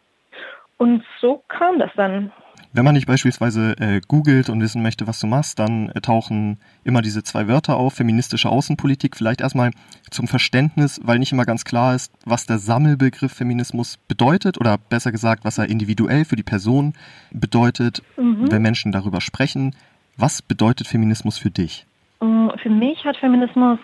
Und 0.79 1.05
so 1.21 1.45
kam 1.47 1.79
das 1.79 1.93
dann. 1.95 2.33
Wenn 2.73 2.85
man 2.85 2.97
dich 2.97 3.07
beispielsweise 3.07 3.77
äh, 3.79 4.01
googelt 4.09 4.51
und 4.51 4.61
wissen 4.61 4.83
möchte, 4.83 5.07
was 5.07 5.21
du 5.21 5.29
machst, 5.29 5.61
dann 5.61 5.91
äh, 5.91 6.01
tauchen 6.01 6.59
immer 6.83 7.03
diese 7.03 7.23
zwei 7.23 7.47
Wörter 7.47 7.77
auf, 7.77 7.95
feministische 7.95 8.49
Außenpolitik. 8.49 9.17
Vielleicht 9.17 9.43
erstmal 9.43 9.71
zum 10.11 10.27
Verständnis, 10.27 11.01
weil 11.05 11.21
nicht 11.21 11.31
immer 11.31 11.45
ganz 11.45 11.65
klar 11.65 11.95
ist, 11.95 12.13
was 12.25 12.47
der 12.47 12.59
Sammelbegriff 12.59 13.33
Feminismus 13.33 13.97
bedeutet 14.09 14.59
oder 14.59 14.77
besser 14.77 15.13
gesagt, 15.13 15.45
was 15.45 15.59
er 15.59 15.69
individuell 15.69 16.25
für 16.25 16.35
die 16.35 16.43
Person 16.43 16.95
bedeutet, 17.31 18.03
mhm. 18.17 18.51
wenn 18.51 18.61
Menschen 18.61 18.91
darüber 18.91 19.21
sprechen. 19.21 19.77
Was 20.17 20.43
bedeutet 20.43 20.89
Feminismus 20.89 21.39
für 21.39 21.51
dich? 21.51 21.87
Mm, 22.19 22.49
für 22.61 22.71
mich 22.71 23.05
hat 23.05 23.17
Feminismus 23.19 23.79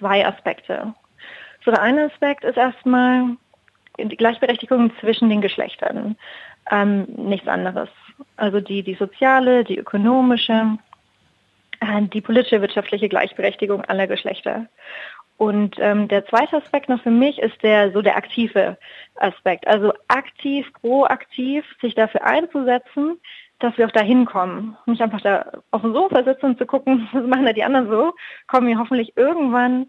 zwei 0.00 0.26
Aspekte. 0.26 0.94
So 1.64 1.70
der 1.70 1.82
eine 1.82 2.06
Aspekt 2.06 2.44
ist 2.44 2.56
erstmal 2.56 3.36
die 3.98 4.16
Gleichberechtigung 4.16 4.92
zwischen 5.00 5.28
den 5.28 5.40
Geschlechtern. 5.40 6.16
Ähm, 6.70 7.06
nichts 7.16 7.48
anderes. 7.48 7.88
Also 8.36 8.60
die, 8.60 8.82
die 8.82 8.94
soziale, 8.94 9.64
die 9.64 9.78
ökonomische, 9.78 10.78
äh, 11.80 12.02
die 12.02 12.20
politische, 12.20 12.60
wirtschaftliche 12.60 13.08
Gleichberechtigung 13.08 13.84
aller 13.84 14.06
Geschlechter. 14.06 14.66
Und 15.36 15.76
ähm, 15.78 16.08
der 16.08 16.26
zweite 16.26 16.56
Aspekt 16.56 16.88
noch 16.88 17.00
für 17.00 17.12
mich 17.12 17.38
ist 17.38 17.62
der 17.62 17.92
so 17.92 18.02
der 18.02 18.16
aktive 18.16 18.76
Aspekt. 19.14 19.66
Also 19.68 19.92
aktiv, 20.08 20.66
proaktiv 20.80 21.64
sich 21.80 21.94
dafür 21.94 22.24
einzusetzen, 22.24 23.20
dass 23.60 23.78
wir 23.78 23.86
auch 23.86 23.92
dahin 23.92 24.24
kommen. 24.24 24.76
Nicht 24.86 25.00
einfach 25.00 25.20
da 25.20 25.50
auf 25.70 25.82
dem 25.82 25.92
Sofa 25.92 26.24
sitzen 26.24 26.46
und 26.46 26.58
zu 26.58 26.66
gucken, 26.66 27.08
was 27.12 27.24
machen 27.24 27.46
da 27.46 27.52
die 27.52 27.64
anderen 27.64 27.88
so, 27.88 28.14
kommen 28.48 28.66
wir 28.66 28.78
hoffentlich 28.78 29.16
irgendwann 29.16 29.86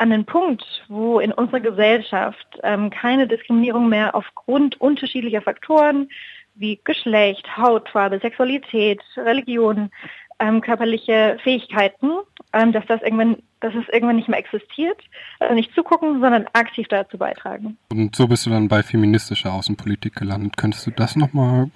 an 0.00 0.10
den 0.10 0.24
Punkt, 0.24 0.64
wo 0.88 1.20
in 1.20 1.30
unserer 1.30 1.60
Gesellschaft 1.60 2.58
ähm, 2.62 2.88
keine 2.88 3.26
Diskriminierung 3.28 3.88
mehr 3.88 4.14
aufgrund 4.14 4.80
unterschiedlicher 4.80 5.42
Faktoren 5.42 6.08
wie 6.54 6.80
Geschlecht, 6.84 7.56
Hautfarbe, 7.56 8.18
Sexualität, 8.18 9.00
Religion, 9.16 9.90
ähm, 10.38 10.62
körperliche 10.62 11.36
Fähigkeiten, 11.42 12.12
ähm, 12.54 12.72
dass 12.72 12.86
das 12.86 13.02
irgendwann, 13.02 13.42
dass 13.60 13.74
es 13.74 13.86
irgendwann 13.92 14.16
nicht 14.16 14.28
mehr 14.28 14.38
existiert. 14.38 14.98
Also 15.38 15.54
nicht 15.54 15.74
zugucken, 15.74 16.20
sondern 16.20 16.46
aktiv 16.54 16.88
dazu 16.88 17.18
beitragen. 17.18 17.76
Und 17.92 18.16
so 18.16 18.26
bist 18.26 18.46
du 18.46 18.50
dann 18.50 18.68
bei 18.68 18.82
feministischer 18.82 19.52
Außenpolitik 19.52 20.16
gelandet. 20.16 20.56
Könntest 20.56 20.86
du 20.86 20.92
das 20.92 21.14
nochmal 21.14 21.70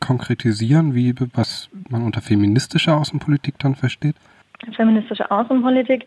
konkretisieren, 0.00 0.94
wie 0.94 1.14
was 1.32 1.70
man 1.88 2.02
unter 2.04 2.20
feministischer 2.20 2.98
Außenpolitik 2.98 3.58
dann 3.58 3.74
versteht? 3.74 4.16
Feministische 4.76 5.30
Außenpolitik 5.30 6.04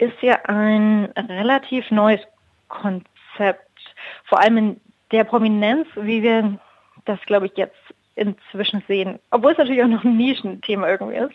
ist 0.00 0.20
ja 0.22 0.38
ein 0.44 1.06
relativ 1.16 1.90
neues 1.90 2.20
Konzept, 2.68 3.68
vor 4.24 4.40
allem 4.40 4.56
in 4.56 4.80
der 5.12 5.24
Prominenz, 5.24 5.88
wie 5.96 6.22
wir 6.22 6.58
das, 7.04 7.20
glaube 7.26 7.46
ich, 7.46 7.52
jetzt 7.56 7.76
inzwischen 8.14 8.82
sehen, 8.86 9.18
obwohl 9.30 9.52
es 9.52 9.58
natürlich 9.58 9.82
auch 9.82 9.88
noch 9.88 10.04
ein 10.04 10.16
Nischenthema 10.16 10.88
irgendwie 10.88 11.16
ist. 11.16 11.34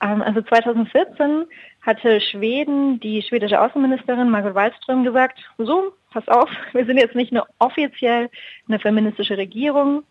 Ähm, 0.00 0.22
also 0.22 0.40
2014 0.42 1.44
hatte 1.82 2.20
Schweden, 2.20 3.00
die 3.00 3.22
schwedische 3.22 3.60
Außenministerin 3.60 4.30
Margot 4.30 4.54
Wallström 4.54 5.04
gesagt, 5.04 5.40
so, 5.58 5.92
pass 6.12 6.26
auf, 6.28 6.48
wir 6.72 6.84
sind 6.86 6.98
jetzt 6.98 7.16
nicht 7.16 7.32
nur 7.32 7.46
offiziell 7.58 8.30
eine 8.68 8.78
feministische 8.78 9.36
Regierung, 9.36 10.04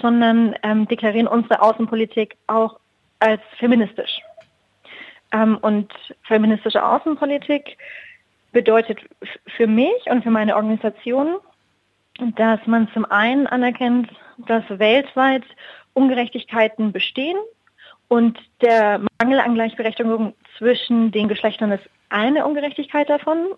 sondern 0.00 0.54
ähm, 0.62 0.88
deklarieren 0.88 1.28
unsere 1.28 1.60
Außenpolitik 1.60 2.36
auch 2.46 2.78
als 3.18 3.42
feministisch. 3.58 4.22
Ähm, 5.32 5.58
und 5.58 5.92
feministische 6.22 6.84
Außenpolitik 6.84 7.78
bedeutet 8.52 9.00
für 9.56 9.66
mich 9.66 10.06
und 10.06 10.22
für 10.22 10.30
meine 10.30 10.56
Organisation, 10.56 11.36
dass 12.36 12.60
man 12.66 12.88
zum 12.92 13.04
einen 13.06 13.46
anerkennt, 13.46 14.10
dass 14.46 14.64
weltweit 14.68 15.44
Ungerechtigkeiten 15.94 16.92
bestehen 16.92 17.38
und 18.08 18.38
der 18.60 19.00
Mangel 19.20 19.40
an 19.40 19.54
Gleichberechtigung 19.54 20.34
zwischen 20.58 21.12
den 21.12 21.28
Geschlechtern 21.28 21.72
ist 21.72 21.88
eine 22.10 22.46
Ungerechtigkeit 22.46 23.08
davon. 23.08 23.54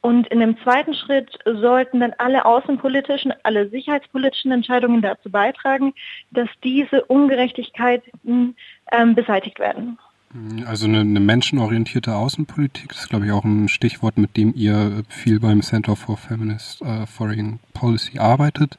Und 0.00 0.28
in 0.28 0.38
dem 0.38 0.58
zweiten 0.62 0.94
Schritt 0.94 1.38
sollten 1.44 2.00
dann 2.00 2.14
alle 2.18 2.44
außenpolitischen, 2.44 3.32
alle 3.42 3.68
sicherheitspolitischen 3.70 4.52
Entscheidungen 4.52 5.00
dazu 5.00 5.30
beitragen, 5.30 5.94
dass 6.30 6.48
diese 6.62 7.04
Ungerechtigkeiten 7.06 8.54
ähm, 8.92 9.14
beseitigt 9.14 9.58
werden. 9.58 9.98
Also 10.66 10.86
eine, 10.86 11.00
eine, 11.00 11.20
menschenorientierte 11.20 12.14
Außenpolitik, 12.14 12.88
das 12.88 13.02
ist 13.02 13.08
glaube 13.08 13.26
ich 13.26 13.32
auch 13.32 13.44
ein 13.44 13.68
Stichwort, 13.68 14.18
mit 14.18 14.36
dem 14.36 14.52
ihr 14.56 15.04
viel 15.08 15.38
beim 15.38 15.62
Center 15.62 15.94
for 15.94 16.16
Feminist 16.16 16.82
uh, 16.82 17.06
Foreign 17.06 17.60
Policy 17.72 18.18
arbeitet. 18.18 18.76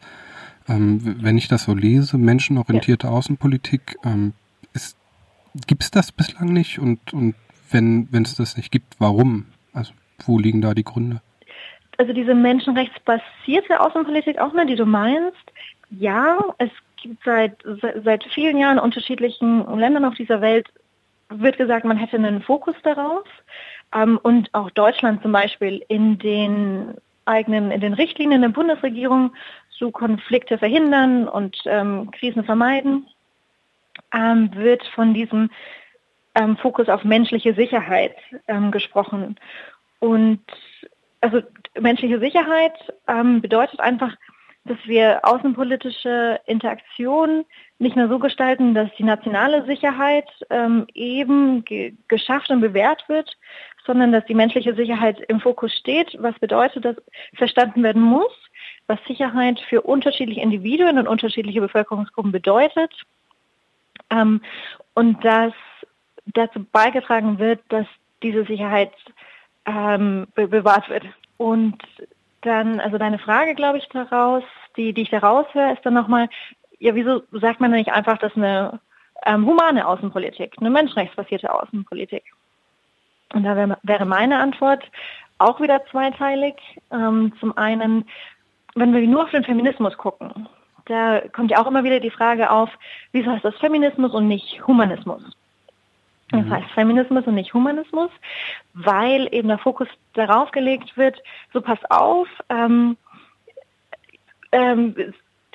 Ähm, 0.68 1.16
wenn 1.22 1.38
ich 1.38 1.48
das 1.48 1.64
so 1.64 1.74
lese, 1.74 2.18
menschenorientierte 2.18 3.08
ja. 3.08 3.14
Außenpolitik, 3.14 3.98
ähm, 4.04 4.34
gibt 5.68 5.84
es 5.84 5.92
das 5.92 6.12
bislang 6.12 6.52
nicht? 6.52 6.80
Und, 6.80 7.14
und 7.14 7.36
wenn 7.72 8.10
es 8.12 8.36
das 8.36 8.58
nicht 8.58 8.72
gibt, 8.72 8.96
warum? 9.00 9.46
Also 9.74 9.94
wo 10.26 10.40
liegen 10.40 10.62
da 10.62 10.74
die 10.74 10.84
Gründe? 10.84 11.22
Also 11.98 12.12
diese 12.12 12.36
menschenrechtsbasierte 12.36 13.80
Außenpolitik 13.80 14.40
auch 14.40 14.54
mal, 14.54 14.66
die 14.66 14.76
du 14.76 14.86
meinst, 14.86 15.38
ja, 15.90 16.38
es 16.58 16.72
gibt 17.02 17.24
seit, 17.24 17.58
seit 18.04 18.24
vielen 18.26 18.58
Jahren 18.58 18.80
unterschiedlichen 18.80 19.66
Ländern 19.78 20.04
auf 20.04 20.16
dieser 20.16 20.42
Welt 20.42 20.68
wird 21.30 21.58
gesagt, 21.58 21.86
man 21.86 21.98
hätte 21.98 22.18
einen 22.18 22.42
Fokus 22.42 22.76
darauf. 22.84 23.26
Ähm, 23.94 24.20
und 24.22 24.54
auch 24.54 24.70
Deutschland 24.72 25.22
zum 25.22 25.32
Beispiel 25.32 25.84
in 25.88 26.18
den 26.18 26.96
eigenen, 27.26 27.72
in 27.72 27.82
den 27.82 27.94
Richtlinien 27.94 28.42
der 28.42 28.50
Bundesregierung 28.50 29.34
zu 29.78 29.92
Konflikte 29.92 30.58
verhindern 30.58 31.28
und 31.28 31.58
ähm, 31.66 32.12
Krisen 32.12 32.44
vermeiden, 32.44 33.08
ähm, 34.14 34.52
wird 34.56 34.86
von 34.88 35.14
diesem 35.14 35.50
ähm, 36.36 36.58
Fokus 36.58 36.90
auf 36.90 37.04
menschliche 37.04 37.54
Sicherheit 37.54 38.16
ähm, 38.48 38.72
gesprochen. 38.72 39.38
Und 40.00 40.42
also 41.22 41.42
menschliche 41.80 42.20
Sicherheit 42.20 42.74
ähm, 43.08 43.42
bedeutet 43.42 43.80
einfach, 43.80 44.16
dass 44.66 44.78
wir 44.86 45.20
außenpolitische 45.24 46.40
Interaktion 46.48 47.46
nicht 47.78 47.96
nur 47.96 48.08
so 48.08 48.18
gestalten, 48.20 48.74
dass 48.74 48.90
die 48.98 49.04
nationale 49.04 49.64
Sicherheit 49.66 50.28
ähm, 50.50 50.88
eben 50.94 51.64
ge 51.66 51.94
geschafft 52.08 52.50
und 52.50 52.62
bewährt 52.62 53.08
wird, 53.08 53.38
sondern 53.86 54.12
dass 54.12 54.26
die 54.26 54.34
menschliche 54.34 54.74
Sicherheit 54.74 55.20
im 55.28 55.40
Fokus 55.40 55.72
steht, 55.74 56.18
was 56.20 56.38
bedeutet, 56.40 56.84
dass 56.84 56.96
verstanden 57.36 57.84
werden 57.84 58.02
muss, 58.02 58.32
was 58.88 59.00
Sicherheit 59.08 59.60
für 59.60 59.82
unterschiedliche 59.82 60.42
Individuen 60.42 60.98
und 60.98 61.08
unterschiedliche 61.08 61.62
Bevölkerungsgruppen 61.62 62.32
bedeutet 62.32 62.92
ähm, 64.10 64.42
und 64.96 65.24
dass 65.24 65.54
dazu 66.34 66.66
beigetragen 66.72 67.38
wird, 67.38 67.62
dass 67.70 67.86
diese 68.24 68.46
Sicherheit 68.46 68.92
ähm, 69.66 70.26
be 70.34 70.48
bewahrt 70.48 70.90
wird. 70.90 71.04
Und 71.38 71.78
dann, 72.46 72.80
also 72.80 72.98
deine 72.98 73.20
Frage, 73.20 73.56
glaube 73.56 73.78
ich, 73.78 73.88
daraus, 73.90 74.44
die, 74.78 74.94
die 74.94 75.04
ich 75.04 75.10
daraus 75.10 75.46
höre, 75.54 75.74
ist 75.74 75.86
dann 75.86 75.94
nochmal, 75.94 76.30
ja, 76.80 76.96
wieso 76.96 77.24
sagt 77.32 77.60
man 77.60 77.72
nicht 77.72 77.92
einfach, 77.92 78.18
dass 78.18 78.36
eine 78.36 78.80
ähm, 79.26 79.46
humane 79.46 79.88
Außenpolitik, 79.88 80.56
eine 80.60 80.70
menschenrechtsbasierte 80.70 81.54
Außenpolitik? 81.54 82.24
Und 83.34 83.44
da 83.44 83.56
wär, 83.56 83.78
wäre 83.84 84.06
meine 84.06 84.40
Antwort 84.40 84.84
auch 85.38 85.60
wieder 85.60 85.86
zweiteilig. 85.92 86.56
Ähm, 86.92 87.34
zum 87.40 87.58
einen, 87.58 88.08
wenn 88.76 88.94
wir 88.94 89.02
nur 89.02 89.24
auf 89.24 89.32
den 89.32 89.44
Feminismus 89.44 89.98
gucken, 89.98 90.48
da 90.86 91.22
kommt 91.30 91.52
ja 91.52 91.62
auch 91.62 91.68
immer 91.68 91.84
wieder 91.84 92.00
die 92.00 92.12
Frage 92.12 92.52
auf, 92.52 92.70
wieso 93.12 93.32
heißt 93.32 93.44
das 93.44 93.58
Feminismus 93.58 94.14
und 94.14 94.28
nicht 94.28 94.66
Humanismus? 94.68 95.24
Das 96.38 96.46
mhm. 96.46 96.52
heißt 96.52 96.72
Feminismus 96.74 97.26
und 97.26 97.36
nicht 97.36 97.54
Humanismus, 97.54 98.10
weil 98.74 99.28
eben 99.34 99.48
der 99.48 99.58
Fokus 99.58 99.88
darauf 100.14 100.52
gelegt 100.52 100.98
wird, 100.98 101.22
so 101.54 101.62
pass 101.62 101.80
auf, 101.90 102.28
ähm, 102.50 102.98
ähm, 104.52 104.96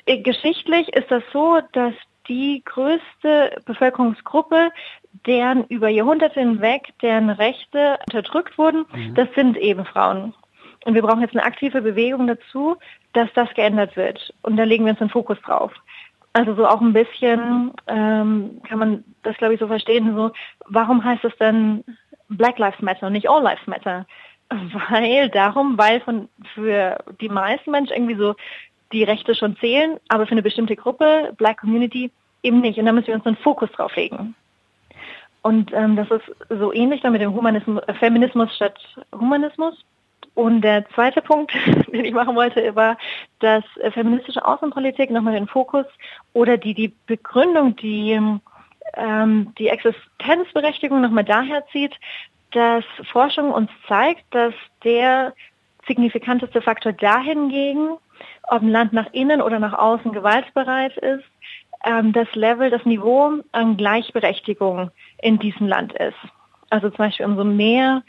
geschichtlich 0.05 0.89
ist 0.89 1.09
das 1.09 1.23
so, 1.31 1.59
dass 1.73 1.93
die 2.27 2.61
größte 2.65 3.61
Bevölkerungsgruppe, 3.65 4.71
deren 5.25 5.65
über 5.65 5.89
Jahrhunderte 5.89 6.39
hinweg 6.39 6.93
deren 7.01 7.29
Rechte 7.29 7.97
unterdrückt 8.07 8.57
wurden, 8.57 8.85
mhm. 8.93 9.15
das 9.15 9.27
sind 9.35 9.57
eben 9.57 9.85
Frauen. 9.85 10.33
Und 10.85 10.95
wir 10.95 11.01
brauchen 11.01 11.21
jetzt 11.21 11.35
eine 11.35 11.43
aktive 11.43 11.81
Bewegung 11.81 12.27
dazu, 12.27 12.77
dass 13.13 13.31
das 13.33 13.53
geändert 13.53 13.95
wird. 13.95 14.33
Und 14.41 14.57
da 14.57 14.63
legen 14.63 14.85
wir 14.85 14.91
uns 14.91 14.99
den 14.99 15.09
Fokus 15.09 15.39
drauf. 15.41 15.73
Also 16.33 16.55
so 16.55 16.65
auch 16.65 16.81
ein 16.81 16.93
bisschen 16.93 17.71
ähm, 17.87 18.61
kann 18.67 18.79
man 18.79 19.03
das, 19.23 19.35
glaube 19.37 19.53
ich, 19.53 19.59
so 19.59 19.67
verstehen, 19.67 20.15
so, 20.15 20.31
warum 20.65 21.03
heißt 21.03 21.25
es 21.25 21.35
denn 21.37 21.83
Black 22.29 22.57
Lives 22.57 22.81
Matter 22.81 23.07
und 23.07 23.13
nicht 23.13 23.29
All 23.29 23.43
Lives 23.43 23.67
Matter? 23.67 24.05
Weil 24.89 25.29
darum, 25.29 25.77
weil 25.77 26.01
von 26.01 26.29
für 26.53 27.03
die 27.21 27.29
meisten 27.29 27.71
Menschen 27.71 27.93
irgendwie 27.93 28.15
so 28.15 28.35
die 28.91 29.03
Rechte 29.03 29.35
schon 29.35 29.55
zählen, 29.57 29.97
aber 30.09 30.25
für 30.25 30.33
eine 30.33 30.41
bestimmte 30.41 30.75
Gruppe, 30.75 31.33
Black 31.37 31.61
Community, 31.61 32.11
eben 32.43 32.61
nicht. 32.61 32.77
Und 32.77 32.85
da 32.85 32.91
müssen 32.91 33.07
wir 33.07 33.15
uns 33.15 33.25
einen 33.25 33.37
Fokus 33.37 33.71
drauf 33.71 33.95
legen. 33.95 34.35
Und 35.41 35.71
ähm, 35.73 35.95
das 35.95 36.09
ist 36.11 36.23
so 36.49 36.73
ähnlich 36.73 37.01
dann 37.01 37.13
mit 37.13 37.21
dem 37.21 37.33
Humanismus, 37.33 37.81
Feminismus 37.99 38.55
statt 38.55 38.79
Humanismus. 39.13 39.75
Und 40.33 40.61
der 40.61 40.87
zweite 40.89 41.21
Punkt, 41.21 41.53
den 41.91 42.05
ich 42.05 42.13
machen 42.13 42.35
wollte, 42.35 42.75
war, 42.75 42.97
dass 43.39 43.63
äh, 43.81 43.91
feministische 43.91 44.45
Außenpolitik 44.45 45.09
nochmal 45.09 45.33
den 45.33 45.47
Fokus 45.47 45.85
oder 46.33 46.57
die, 46.57 46.73
die 46.73 46.93
Begründung, 47.05 47.75
die 47.75 48.19
ähm, 48.95 49.53
die 49.57 49.69
Existenzberechtigung 49.69 51.01
nochmal 51.01 51.23
daher 51.23 51.65
zieht, 51.71 51.93
dass 52.51 52.83
Forschung 53.11 53.51
uns 53.51 53.69
zeigt, 53.87 54.23
dass 54.31 54.53
der 54.83 55.33
signifikanteste 55.87 56.61
Faktor 56.61 56.93
dahingegen, 56.93 57.97
ob 58.43 58.61
ein 58.61 58.69
Land 58.69 58.93
nach 58.93 59.11
innen 59.13 59.41
oder 59.41 59.59
nach 59.59 59.73
außen 59.73 60.11
gewaltbereit 60.11 60.97
ist, 60.97 61.23
ähm, 61.85 62.13
das 62.13 62.27
Level, 62.35 62.69
das 62.69 62.85
Niveau 62.85 63.31
an 63.51 63.77
Gleichberechtigung 63.77 64.91
in 65.21 65.39
diesem 65.39 65.67
Land 65.67 65.93
ist. 65.93 66.17
Also 66.69 66.89
zum 66.89 66.97
Beispiel 66.97 67.25
umso 67.25 67.43
mehr 67.43 68.03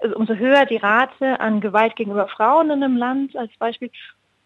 also 0.00 0.16
umso 0.16 0.34
höher 0.34 0.66
die 0.66 0.76
Rate 0.76 1.40
an 1.40 1.60
Gewalt 1.60 1.96
gegenüber 1.96 2.28
Frauen 2.28 2.70
in 2.70 2.82
einem 2.82 2.96
Land 2.96 3.36
als 3.36 3.50
Beispiel, 3.58 3.90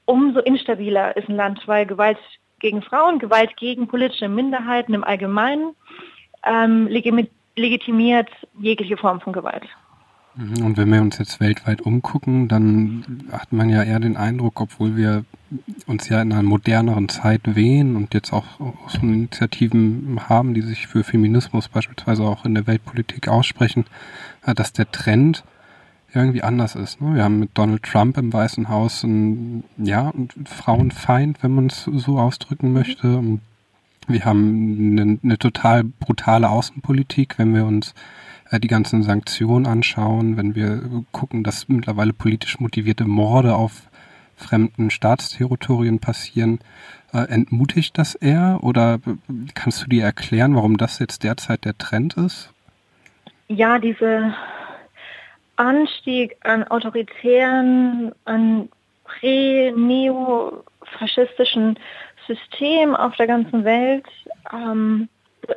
umso 0.05 0.41
instabiler 0.41 1.17
ist 1.17 1.29
ein 1.29 1.37
Land, 1.37 1.67
weil 1.67 1.87
Gewalt 1.87 2.19
gegen 2.61 2.83
Frauen, 2.83 3.19
Gewalt 3.19 3.57
gegen 3.57 3.89
politische 3.89 4.29
Minderheiten 4.29 4.95
im 4.95 5.05
Allgemeinen 5.05 5.75
ähm, 6.45 6.89
legitimiert 6.89 8.29
jegliche 8.59 8.97
Form 8.97 9.21
von 9.21 9.33
Gewalt. 9.33 9.65
Mhm, 10.39 10.65
und 10.65 10.77
wenn 10.77 10.93
wir 10.93 11.03
uns 11.03 11.19
jetzt 11.19 11.41
weltweit 11.41 11.83
umgucken, 11.83 12.47
dann 12.47 13.27
hat 13.33 13.53
man 13.53 13.69
ja 13.69 13.83
eher 13.83 13.99
den 13.99 14.17
Eindruck, 14.17 14.61
obwohl 14.61 14.97
wir 14.97 15.25
uns 15.87 16.09
ja 16.09 16.23
in 16.23 16.33
einer 16.33 16.45
moderneren 16.45 17.09
Zeit 17.09 17.57
wehen 17.57 17.97
und 17.97 18.15
jetzt 18.15 18.33
auch 18.33 18.45
so 18.87 19.01
Initiativen 19.01 20.21
haben, 20.29 20.55
die 20.55 20.61
sich 20.61 20.87
für 20.87 21.03
Feminismus 21.03 21.69
beispielsweise 21.69 22.23
auch 22.23 22.45
in 22.45 22.55
der 22.55 22.69
Weltpolitik 22.69 23.27
aussprechen, 23.29 23.87
äh, 24.47 24.55
dass 24.55 24.73
der 24.73 24.91
Trend 24.93 25.43
irgendwie 26.15 26.43
anders 26.43 26.77
ist. 26.77 27.01
Ne? 27.01 27.17
Wir 27.17 27.25
haben 27.25 27.41
mit 27.41 27.51
Donald 27.55 27.83
Trump 27.83 28.17
im 28.17 28.33
Weißen 28.33 28.69
Haus 28.69 29.03
einen, 29.05 29.65
ja, 29.77 30.11
einen 30.11 30.47
Frauenfeind, 30.47 31.43
wenn 31.43 31.55
man 31.55 31.67
es 31.67 31.85
so 31.85 32.19
ausdrücken 32.19 32.73
möchte. 32.73 33.23
Wir 34.07 34.25
haben 34.25 34.99
eine, 34.99 35.19
eine 35.23 35.39
total 35.39 35.85
brutale 35.85 36.49
Außenpolitik, 36.49 37.39
wenn 37.39 37.55
wir 37.55 37.67
uns 37.67 37.95
äh, 38.51 38.61
die 38.61 38.69
ganzen 38.69 39.03
Sanktionen 39.03 39.67
anschauen, 39.67 40.37
wenn 40.37 40.55
wir 40.55 40.83
gucken, 41.13 41.45
dass 41.45 41.69
mittlerweile 41.69 42.13
politisch 42.13 42.61
motivierte 42.61 43.05
Morde 43.05 43.55
auf 43.55 43.89
fremden 44.37 44.91
Staatsterritorien 44.91 45.99
passieren. 45.99 46.61
Äh, 47.13 47.31
entmutigt 47.31 47.99
das 47.99 48.15
eher 48.15 48.61
oder 48.63 49.01
kannst 49.55 49.83
du 49.83 49.89
dir 49.89 50.05
erklären, 50.05 50.55
warum 50.55 50.77
das 50.77 50.99
jetzt 50.99 51.25
derzeit 51.25 51.65
der 51.65 51.77
Trend 51.77 52.17
ist? 52.17 52.53
Ja, 53.49 53.79
diese 53.79 54.35
Anstieg 55.57 56.37
an 56.45 56.65
autoritären, 56.65 58.13
an 58.25 58.69
prä-neofaschistischen 59.05 61.79
System 62.27 62.95
auf 62.95 63.17
der 63.17 63.27
ganzen 63.27 63.65
Welt 63.65 64.07
ähm, 64.53 65.09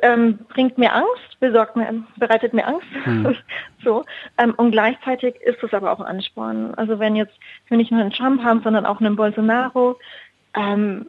ähm, 0.02 0.38
bringt 0.48 0.78
mir 0.78 0.94
Angst, 0.94 1.40
besorgt 1.40 1.76
mir, 1.76 2.04
bereitet 2.16 2.52
mir 2.52 2.66
Angst. 2.66 2.86
Mhm. 3.04 3.36
so. 3.84 4.04
Ähm, 4.38 4.54
und 4.56 4.72
gleichzeitig 4.72 5.36
ist 5.42 5.62
es 5.62 5.74
aber 5.74 5.92
auch 5.92 6.00
ein 6.00 6.06
Ansporn. 6.06 6.74
Also 6.74 6.98
wenn 6.98 7.16
jetzt 7.16 7.34
wir 7.68 7.76
nicht 7.76 7.90
nur 7.90 8.00
einen 8.00 8.12
Trump 8.12 8.42
haben, 8.42 8.62
sondern 8.62 8.86
auch 8.86 9.00
einen 9.00 9.16
Bolsonaro, 9.16 9.98
ähm, 10.54 11.06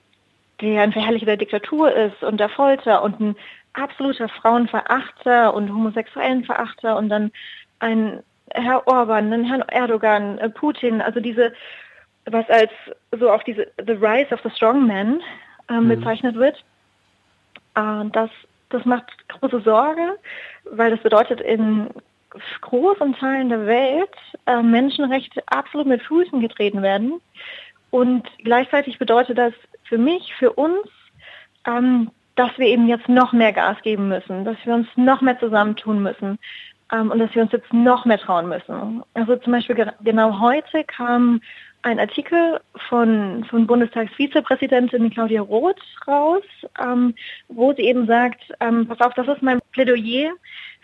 der 0.61 0.83
ein 0.83 0.93
Verherrlicher 0.93 1.25
der 1.25 1.37
Diktatur 1.37 1.91
ist 1.93 2.23
und 2.23 2.39
der 2.39 2.49
Folter 2.49 3.01
und 3.03 3.19
ein 3.19 3.35
absoluter 3.73 4.29
Frauenverachter 4.29 5.53
und 5.53 5.69
Homosexuellenverachter 5.69 6.97
und 6.97 7.09
dann 7.09 7.31
ein 7.79 8.23
Herr 8.51 8.87
Orban, 8.87 9.33
ein 9.33 9.45
Herrn 9.45 9.63
Erdogan, 9.63 10.37
äh, 10.37 10.49
Putin, 10.49 11.01
also 11.01 11.19
diese, 11.19 11.53
was 12.25 12.47
als 12.49 12.71
so 13.17 13.31
auch 13.31 13.43
diese 13.43 13.67
The 13.85 13.93
Rise 13.93 14.33
of 14.33 14.41
the 14.43 14.51
Strongman 14.51 15.21
ähm, 15.69 15.85
mhm. 15.85 15.89
bezeichnet 15.89 16.35
wird. 16.35 16.63
Äh, 17.75 18.05
das 18.11 18.29
das 18.73 18.85
macht 18.85 19.05
große 19.27 19.61
Sorge, 19.61 20.17
weil 20.65 20.91
das 20.91 21.01
bedeutet, 21.01 21.41
in 21.41 21.89
großen 22.61 23.15
Teilen 23.15 23.49
der 23.49 23.65
Welt 23.65 24.15
äh, 24.45 24.61
Menschenrechte 24.61 25.43
absolut 25.47 25.87
mit 25.87 26.01
Füßen 26.01 26.41
getreten 26.41 26.81
werden. 26.81 27.21
Und 27.91 28.27
gleichzeitig 28.39 28.97
bedeutet 28.97 29.37
das 29.37 29.53
für 29.83 29.97
mich, 29.97 30.33
für 30.39 30.51
uns, 30.53 30.87
ähm, 31.67 32.09
dass 32.35 32.57
wir 32.57 32.65
eben 32.65 32.87
jetzt 32.87 33.07
noch 33.07 33.33
mehr 33.33 33.53
Gas 33.53 33.77
geben 33.83 34.07
müssen, 34.07 34.45
dass 34.45 34.57
wir 34.63 34.73
uns 34.73 34.87
noch 34.95 35.21
mehr 35.21 35.39
zusammentun 35.39 36.01
müssen 36.01 36.39
ähm, 36.91 37.11
und 37.11 37.19
dass 37.19 37.33
wir 37.35 37.43
uns 37.43 37.51
jetzt 37.51 37.71
noch 37.71 38.05
mehr 38.05 38.17
trauen 38.17 38.49
müssen. 38.49 39.03
Also 39.13 39.35
zum 39.35 39.53
Beispiel 39.53 39.93
genau 40.01 40.39
heute 40.39 40.83
kam 40.85 41.41
ein 41.83 41.99
Artikel 41.99 42.59
von, 42.89 43.43
von 43.49 43.67
Bundestagsvizepräsidentin 43.67 45.09
Claudia 45.09 45.41
Roth 45.41 45.81
raus, 46.07 46.43
ähm, 46.81 47.13
wo 47.49 47.73
sie 47.73 47.83
eben 47.83 48.07
sagt, 48.07 48.41
ähm, 48.61 48.87
pass 48.87 49.01
auf, 49.01 49.13
das 49.13 49.27
ist 49.27 49.41
mein 49.41 49.59
Plädoyer 49.71 50.31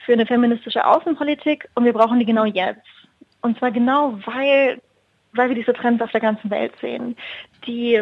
für 0.05 0.13
eine 0.13 0.25
feministische 0.25 0.85
Außenpolitik 0.85 1.67
und 1.75 1.85
wir 1.85 1.93
brauchen 1.93 2.19
die 2.19 2.25
genau 2.25 2.45
jetzt. 2.45 2.85
Und 3.41 3.57
zwar 3.57 3.71
genau, 3.71 4.19
weil, 4.25 4.81
weil 5.33 5.49
wir 5.49 5.55
diese 5.55 5.73
Trends 5.73 6.01
auf 6.01 6.11
der 6.11 6.21
ganzen 6.21 6.49
Welt 6.49 6.73
sehen. 6.81 7.15
Die, 7.65 8.01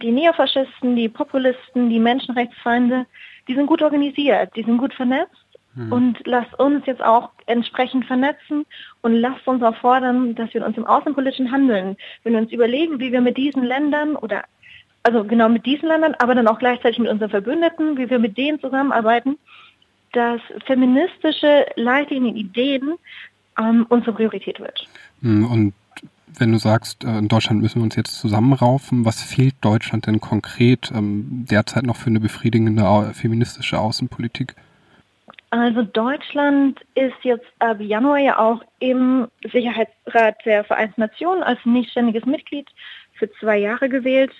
die 0.00 0.10
Neofaschisten, 0.10 0.96
die 0.96 1.10
Populisten, 1.10 1.90
die 1.90 1.98
Menschenrechtsfeinde, 1.98 3.06
die 3.46 3.54
sind 3.54 3.66
gut 3.66 3.82
organisiert, 3.82 4.56
die 4.56 4.62
sind 4.62 4.78
gut 4.78 4.94
vernetzt 4.94 5.41
Mhm. 5.74 5.92
Und 5.92 6.18
lasst 6.26 6.58
uns 6.58 6.84
jetzt 6.86 7.02
auch 7.02 7.30
entsprechend 7.46 8.04
vernetzen 8.04 8.66
und 9.00 9.14
lasst 9.14 9.46
uns 9.46 9.62
auch 9.62 9.76
fordern, 9.76 10.34
dass 10.34 10.52
wir 10.52 10.64
uns 10.64 10.76
im 10.76 10.86
außenpolitischen 10.86 11.50
Handeln, 11.50 11.96
wenn 12.22 12.34
wir 12.34 12.40
uns 12.40 12.52
überlegen, 12.52 13.00
wie 13.00 13.12
wir 13.12 13.20
mit 13.20 13.36
diesen 13.36 13.64
Ländern 13.64 14.16
oder 14.16 14.44
also 15.02 15.24
genau 15.24 15.48
mit 15.48 15.66
diesen 15.66 15.88
Ländern, 15.88 16.14
aber 16.18 16.34
dann 16.34 16.46
auch 16.46 16.58
gleichzeitig 16.58 16.98
mit 16.98 17.10
unseren 17.10 17.30
Verbündeten, 17.30 17.96
wie 17.98 18.08
wir 18.08 18.18
mit 18.18 18.36
denen 18.36 18.60
zusammenarbeiten, 18.60 19.36
dass 20.12 20.40
feministische 20.66 21.66
Leitlinien, 21.74 22.36
Ideen 22.36 22.94
ähm, 23.58 23.86
unsere 23.88 24.12
Priorität 24.12 24.60
wird. 24.60 24.86
Mhm, 25.20 25.44
und 25.46 25.74
wenn 26.38 26.52
du 26.52 26.58
sagst, 26.58 27.04
äh, 27.04 27.18
in 27.18 27.28
Deutschland 27.28 27.62
müssen 27.62 27.80
wir 27.80 27.84
uns 27.84 27.96
jetzt 27.96 28.18
zusammenraufen, 28.20 29.04
was 29.04 29.22
fehlt 29.22 29.54
Deutschland 29.60 30.06
denn 30.06 30.20
konkret 30.20 30.92
ähm, 30.94 31.46
derzeit 31.50 31.84
noch 31.84 31.96
für 31.96 32.08
eine 32.08 32.20
befriedigende 32.20 33.10
feministische 33.14 33.78
Außenpolitik? 33.78 34.54
Also 35.52 35.82
Deutschland 35.82 36.80
ist 36.94 37.22
jetzt 37.24 37.44
ab 37.58 37.78
Januar 37.78 38.16
ja 38.16 38.38
auch 38.38 38.62
im 38.78 39.28
Sicherheitsrat 39.52 40.36
der 40.46 40.64
Vereinten 40.64 41.02
Nationen 41.02 41.42
als 41.42 41.58
nichtständiges 41.66 42.24
Mitglied 42.24 42.70
für 43.12 43.30
zwei 43.32 43.58
Jahre 43.58 43.90
gewählt. 43.90 44.32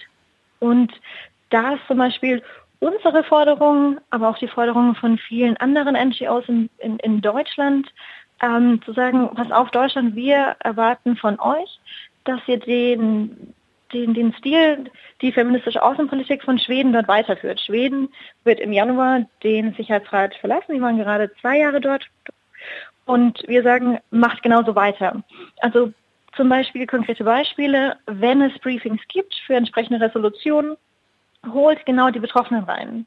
Und 0.59 0.91
da 1.51 1.75
ist 1.75 1.87
zum 1.87 1.99
Beispiel 1.99 2.43
unsere 2.81 3.25
Forderung, 3.25 4.01
aber 4.09 4.31
auch 4.31 4.39
die 4.39 4.49
Forderungen 4.49 4.95
von 4.95 5.19
vielen 5.19 5.59
anderen 5.59 5.97
NGOs 5.97 6.49
in, 6.49 6.71
in, 6.79 6.97
in 7.01 7.21
Deutschland, 7.21 7.93
ähm, 8.41 8.81
zu 8.83 8.95
sagen, 8.95 9.29
pass 9.35 9.53
auf 9.53 9.71
Deutschland, 9.71 10.17
wir 10.17 10.57
erwarten 10.61 11.17
von 11.17 11.39
euch, 11.41 11.79
dass 12.25 12.41
ihr 12.47 12.59
den 12.59 13.53
den, 13.93 14.15
den 14.15 14.33
Stil, 14.35 14.91
die 15.21 15.33
feministische 15.33 15.83
Außenpolitik 15.83 16.43
von 16.43 16.59
Schweden 16.59 16.93
dort 16.93 17.09
weiterführt. 17.09 17.61
Schweden 17.61 18.09
wird 18.45 18.61
im 18.61 18.73
Januar 18.73 19.27
den 19.43 19.75
Sicherheitsrat 19.75 20.35
verlassen. 20.37 20.75
Die 20.75 20.81
waren 20.81 20.99
gerade 20.99 21.31
zwei 21.41 21.59
Jahre 21.59 21.81
dort. 21.81 22.07
Und 23.05 23.43
wir 23.47 23.63
sagen, 23.63 23.99
macht 24.11 24.43
genauso 24.43 24.75
weiter. 24.75 25.23
Also 25.61 25.93
zum 26.37 26.49
Beispiel 26.49 26.87
konkrete 26.87 27.25
Beispiele, 27.25 27.97
wenn 28.07 28.41
es 28.43 28.59
Briefings 28.61 29.03
gibt 29.09 29.35
für 29.47 29.55
entsprechende 29.55 30.01
Resolutionen, 30.01 30.77
holt 31.53 31.85
genau 31.87 32.11
die 32.11 32.21
Betroffenen 32.21 32.65
rein, 32.65 33.07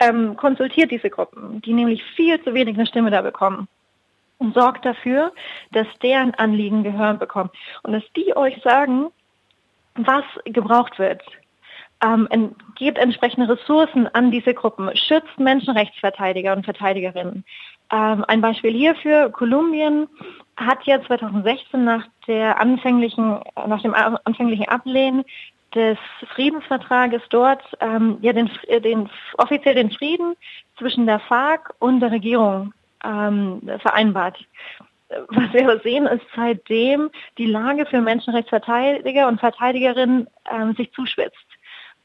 ähm, 0.00 0.36
konsultiert 0.36 0.90
diese 0.90 1.08
Gruppen, 1.08 1.62
die 1.62 1.72
nämlich 1.72 2.02
viel 2.02 2.42
zu 2.42 2.52
wenig 2.52 2.74
eine 2.74 2.86
Stimme 2.86 3.10
da 3.10 3.22
bekommen 3.22 3.68
und 4.38 4.54
sorgt 4.54 4.84
dafür, 4.84 5.32
dass 5.72 5.86
deren 6.02 6.34
Anliegen 6.34 6.82
Gehör 6.82 7.14
bekommen 7.14 7.50
und 7.82 7.92
dass 7.92 8.02
die 8.16 8.36
euch 8.36 8.60
sagen, 8.62 9.06
was 9.98 10.24
gebraucht 10.44 10.98
wird. 10.98 11.22
Ähm, 12.04 12.28
gebt 12.76 12.98
entsprechende 12.98 13.48
Ressourcen 13.48 14.06
an 14.08 14.30
diese 14.30 14.52
Gruppen, 14.52 14.94
schützt 14.96 15.38
Menschenrechtsverteidiger 15.38 16.52
und 16.52 16.64
Verteidigerinnen. 16.64 17.44
Ähm, 17.90 18.24
ein 18.28 18.40
Beispiel 18.40 18.72
hierfür, 18.72 19.30
Kolumbien 19.30 20.08
hat 20.56 20.84
ja 20.84 21.00
2016 21.02 21.84
nach 21.84 22.06
der 22.26 22.60
anfänglichen, 22.60 23.40
nach 23.66 23.82
dem 23.82 23.94
anfänglichen 23.94 24.68
Ablehnen 24.68 25.24
des 25.74 25.98
Friedensvertrages 26.34 27.22
dort 27.30 27.62
ähm, 27.80 28.18
ja 28.20 28.32
den, 28.32 28.50
den, 28.82 29.08
offiziell 29.38 29.74
den 29.74 29.90
Frieden 29.90 30.34
zwischen 30.78 31.06
der 31.06 31.20
FARC 31.20 31.74
und 31.78 32.00
der 32.00 32.12
Regierung 32.12 32.72
ähm, 33.04 33.62
vereinbart. 33.80 34.38
Was 35.08 35.52
wir 35.52 35.80
sehen, 35.84 36.06
ist 36.06 36.26
seitdem 36.34 37.10
die 37.38 37.46
Lage 37.46 37.86
für 37.86 38.00
Menschenrechtsverteidiger 38.00 39.28
und 39.28 39.38
Verteidigerinnen 39.38 40.26
ähm, 40.50 40.74
sich 40.74 40.92
zuspitzt 40.92 41.46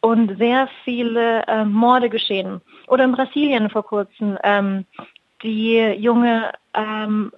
und 0.02 0.38
sehr 0.38 0.70
viele 0.84 1.46
äh, 1.48 1.66
Morde 1.66 2.10
geschehen. 2.10 2.62
Oder 2.88 3.06
in 3.06 3.14
Brasilien 3.14 3.70
vor 3.70 3.84
kurzem 3.84 4.38
ähm, 4.44 4.86
die 5.42 5.78
junge 5.98 6.52
ähm, 6.74 7.32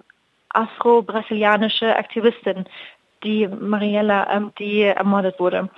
afro-brasilianische 0.50 1.96
Aktivistin, 1.96 2.66
die 3.22 3.48
Mariella, 3.48 4.30
ähm, 4.30 4.52
die 4.58 4.82
ermordet 4.82 5.38
wurde. 5.40 5.70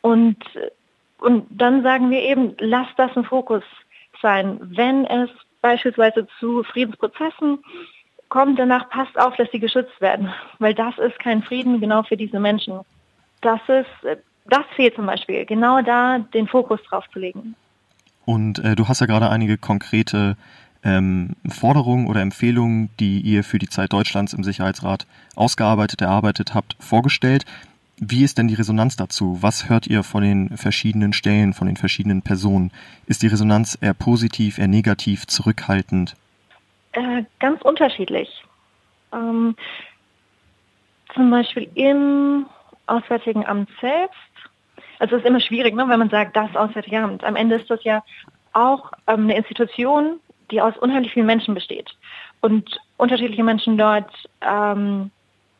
Und, 0.00 0.36
und 1.18 1.46
dann 1.50 1.82
sagen 1.82 2.10
wir 2.10 2.22
eben, 2.22 2.56
lass 2.58 2.88
das 2.96 3.16
ein 3.16 3.24
Fokus 3.24 3.62
sein. 4.20 4.58
Wenn 4.60 5.06
es 5.06 5.30
beispielsweise 5.60 6.26
zu 6.38 6.62
Friedensprozessen 6.64 7.58
kommt, 8.28 8.58
danach 8.58 8.88
passt 8.88 9.18
auf, 9.18 9.36
dass 9.36 9.50
sie 9.50 9.58
geschützt 9.58 10.00
werden, 10.00 10.32
weil 10.58 10.74
das 10.74 10.96
ist 10.98 11.18
kein 11.18 11.42
Frieden 11.42 11.80
genau 11.80 12.02
für 12.02 12.16
diese 12.16 12.40
Menschen. 12.40 12.80
Das 13.40 13.60
ist, 13.68 14.18
das 14.46 14.64
fehlt 14.74 14.94
zum 14.94 15.06
Beispiel, 15.06 15.44
genau 15.44 15.80
da 15.82 16.18
den 16.18 16.46
Fokus 16.46 16.80
drauf 16.88 17.04
zu 17.12 17.18
legen. 17.18 17.54
Und 18.24 18.58
äh, 18.58 18.76
du 18.76 18.88
hast 18.88 19.00
ja 19.00 19.06
gerade 19.06 19.30
einige 19.30 19.56
konkrete 19.56 20.36
ähm, 20.82 21.34
Forderungen 21.48 22.06
oder 22.06 22.20
Empfehlungen, 22.20 22.90
die 23.00 23.20
ihr 23.20 23.42
für 23.44 23.58
die 23.58 23.68
Zeit 23.68 23.92
Deutschlands 23.92 24.32
im 24.32 24.44
Sicherheitsrat 24.44 25.06
ausgearbeitet, 25.34 26.02
erarbeitet 26.02 26.54
habt, 26.54 26.76
vorgestellt. 26.78 27.44
Wie 27.96 28.22
ist 28.22 28.38
denn 28.38 28.46
die 28.46 28.54
Resonanz 28.54 28.96
dazu? 28.96 29.38
Was 29.40 29.68
hört 29.68 29.86
ihr 29.88 30.04
von 30.04 30.22
den 30.22 30.56
verschiedenen 30.56 31.12
Stellen, 31.12 31.52
von 31.52 31.66
den 31.66 31.76
verschiedenen 31.76 32.22
Personen? 32.22 32.70
Ist 33.06 33.22
die 33.22 33.26
Resonanz 33.26 33.76
eher 33.80 33.94
positiv, 33.94 34.58
eher 34.58 34.68
negativ, 34.68 35.26
zurückhaltend? 35.26 36.14
Äh, 36.92 37.24
ganz 37.38 37.62
unterschiedlich. 37.62 38.28
Ähm, 39.12 39.56
zum 41.14 41.30
Beispiel 41.30 41.68
im 41.74 42.46
Auswärtigen 42.86 43.46
Amt 43.46 43.70
selbst. 43.80 44.16
Also 44.98 45.16
es 45.16 45.22
ist 45.22 45.28
immer 45.28 45.40
schwierig, 45.40 45.74
ne, 45.74 45.88
wenn 45.88 45.98
man 45.98 46.10
sagt, 46.10 46.36
das 46.36 46.54
Auswärtige 46.56 46.98
Amt. 46.98 47.24
Am 47.24 47.36
Ende 47.36 47.56
ist 47.56 47.70
das 47.70 47.82
ja 47.84 48.02
auch 48.52 48.92
ähm, 49.06 49.24
eine 49.24 49.36
Institution, 49.36 50.20
die 50.50 50.60
aus 50.60 50.76
unheimlich 50.78 51.12
vielen 51.12 51.26
Menschen 51.26 51.54
besteht. 51.54 51.90
Und 52.40 52.80
unterschiedliche 52.96 53.44
Menschen 53.44 53.76
dort 53.76 54.10
ähm, 54.40 55.10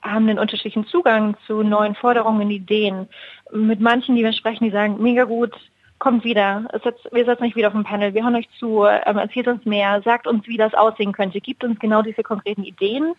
haben 0.03 0.29
einen 0.29 0.39
unterschiedlichen 0.39 0.87
Zugang 0.87 1.37
zu 1.47 1.63
neuen 1.63 1.95
Forderungen, 1.95 2.51
Ideen. 2.51 3.09
Mit 3.53 3.81
manchen, 3.81 4.17
die 4.17 4.25
wir 4.25 4.33
sprechen, 4.33 4.65
die 4.65 4.71
sagen, 4.71 5.03
mega 5.03 5.25
gut, 5.25 5.55
kommt 5.99 6.25
wieder, 6.25 6.65
wir 7.11 7.25
setzen 7.25 7.45
euch 7.45 7.57
wieder 7.57 7.69
auf 7.69 7.75
dem 7.75 7.85
Panel, 7.85 8.15
wir 8.15 8.23
hören 8.23 8.37
euch 8.37 8.49
zu, 8.59 8.85
ähm, 8.85 9.19
erzählt 9.19 9.49
uns 9.49 9.65
mehr, 9.65 10.01
sagt 10.03 10.27
uns, 10.27 10.47
wie 10.47 10.57
das 10.57 10.75
aussehen 10.75 11.13
könnte, 11.13 11.41
gibt 11.41 11.65
uns 11.65 11.79
genau 11.79 12.03
diese 12.03 12.23
konkreten 12.23 12.65
Ideen, 12.65 13.15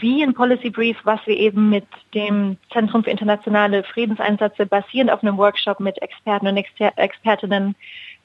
wie 0.00 0.22
ein 0.22 0.34
Policy 0.34 0.70
Brief, 0.70 0.96
was 1.04 1.20
wir 1.26 1.36
eben 1.36 1.70
mit 1.70 1.86
dem 2.14 2.56
Zentrum 2.72 3.04
für 3.04 3.10
internationale 3.10 3.84
Friedenseinsätze 3.84 4.66
basierend 4.66 5.10
auf 5.10 5.22
einem 5.22 5.38
Workshop 5.38 5.80
mit 5.80 6.00
Experten 6.02 6.46
und 6.46 6.56
Exper 6.56 6.92
Expertinnen 6.96 7.74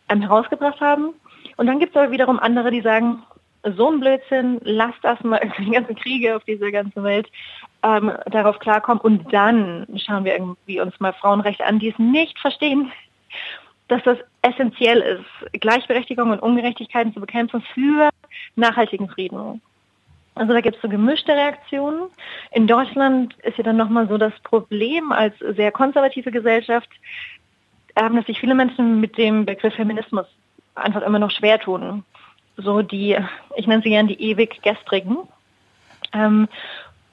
ähm, 0.10 0.22
herausgebracht 0.22 0.82
haben. 0.82 1.14
Und 1.58 1.68
dann 1.68 1.80
gibt 1.80 1.96
es 1.96 2.02
aber 2.02 2.12
wiederum 2.12 2.40
andere, 2.40 2.72
die 2.72 2.82
sagen, 2.82 3.24
so 3.78 3.90
ein 3.90 4.00
Blödsinn, 4.00 4.60
lasst 4.64 5.00
das 5.04 5.22
mal 5.24 5.40
die 5.58 5.72
ganzen 5.72 5.96
Kriege 5.96 6.36
auf 6.36 6.44
dieser 6.44 6.72
ganzen 6.72 7.04
Welt 7.04 7.30
ähm, 7.84 8.12
darauf 8.30 8.60
klarkommen. 8.60 9.02
Und 9.02 9.34
dann 9.34 9.88
schauen 9.96 10.26
wir 10.26 10.34
irgendwie 10.34 10.82
uns 10.82 11.00
mal 11.00 11.14
Frauenrechte 11.14 11.66
an, 11.66 11.80
die 11.80 11.90
es 11.90 12.00
nicht 12.00 12.38
verstehen, 12.40 12.92
dass 13.88 14.04
das 14.04 14.18
essentiell 14.42 15.00
ist, 15.00 15.62
Gleichberechtigung 15.62 16.32
und 16.32 16.40
Ungerechtigkeiten 16.40 17.14
zu 17.14 17.20
bekämpfen 17.20 17.62
für 17.74 18.10
nachhaltigen 18.56 19.10
Frieden. 19.10 19.62
Also 20.36 20.54
da 20.54 20.62
gibt 20.62 20.78
es 20.78 20.82
so 20.82 20.90
gemischte 20.90 21.34
Reaktionen. 21.34 22.10
In 22.52 22.66
Deutschland 22.66 23.36
ist 23.44 23.58
ja 23.58 23.64
dann 23.64 23.78
nochmal 23.78 24.08
so 24.08 24.18
das 24.18 24.34
Problem 24.44 25.12
als 25.12 25.36
sehr 25.40 25.72
konservative 25.72 26.32
Gesellschaft, 26.32 26.90
ähm, 27.96 28.16
dass 28.16 28.26
sich 28.26 28.40
viele 28.40 28.56
Menschen 28.56 29.00
mit 29.00 29.18
dem 29.18 29.46
Begriff 29.46 29.76
Feminismus 29.76 30.26
einfach 30.76 31.04
immer 31.04 31.20
noch 31.20 31.30
schwer 31.30 31.60
tun. 31.60 32.04
So 32.58 32.82
die, 32.82 33.18
ich 33.56 33.68
nenne 33.68 33.84
sie 33.84 33.90
gerne 33.90 34.10
die 34.10 34.22
ewig 34.22 34.62
Gestrigen. 34.64 35.18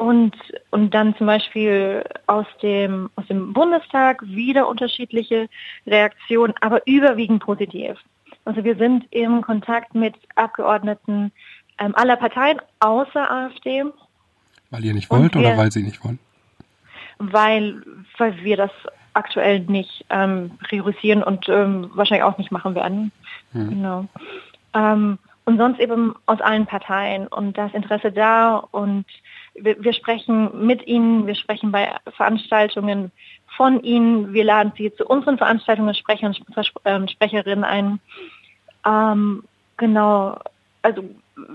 Und, 0.00 0.34
und 0.70 0.94
dann 0.94 1.14
zum 1.16 1.26
Beispiel 1.26 2.02
aus 2.26 2.46
dem, 2.62 3.10
aus 3.16 3.26
dem 3.26 3.52
Bundestag 3.52 4.22
wieder 4.22 4.66
unterschiedliche 4.66 5.46
Reaktionen, 5.86 6.54
aber 6.62 6.80
überwiegend 6.86 7.42
positiv. 7.42 7.98
Also 8.46 8.64
wir 8.64 8.76
sind 8.76 9.04
im 9.10 9.42
Kontakt 9.42 9.94
mit 9.94 10.14
Abgeordneten 10.36 11.32
ähm, 11.78 11.94
aller 11.96 12.16
Parteien 12.16 12.62
außer 12.78 13.30
AfD. 13.30 13.84
Weil 14.70 14.84
ihr 14.86 14.94
nicht 14.94 15.10
wollt 15.10 15.34
wir, 15.34 15.42
oder 15.42 15.58
weil 15.58 15.70
sie 15.70 15.82
nicht 15.82 16.02
wollen? 16.02 16.18
Weil, 17.18 17.82
weil 18.16 18.42
wir 18.42 18.56
das 18.56 18.70
aktuell 19.12 19.60
nicht 19.60 20.06
ähm, 20.08 20.52
priorisieren 20.66 21.22
und 21.22 21.46
ähm, 21.50 21.90
wahrscheinlich 21.92 22.24
auch 22.24 22.38
nicht 22.38 22.50
machen 22.50 22.74
werden. 22.74 23.12
Mhm. 23.52 23.68
Genau. 23.68 24.06
Ähm, 24.72 25.18
und 25.44 25.58
sonst 25.58 25.80
eben 25.80 26.14
aus 26.26 26.40
allen 26.40 26.66
Parteien 26.66 27.26
und 27.26 27.56
das 27.56 27.72
Interesse 27.74 28.12
da 28.12 28.56
und 28.56 29.04
wir, 29.54 29.82
wir, 29.82 29.92
sprechen 29.92 30.66
mit 30.66 30.86
ihnen, 30.86 31.26
wir 31.26 31.34
sprechen 31.34 31.72
bei 31.72 31.94
Veranstaltungen 32.16 33.10
von 33.56 33.82
ihnen, 33.82 34.32
wir 34.32 34.44
laden 34.44 34.72
sie 34.76 34.94
zu 34.94 35.06
unseren 35.06 35.38
Veranstaltungen 35.38 35.94
Sprecher 35.94 36.28
und 36.28 36.40
ähm, 36.84 37.08
Sprecherinnen 37.08 37.64
ein. 37.64 38.00
Ähm, 38.86 39.42
genau, 39.76 40.38
also 40.82 41.02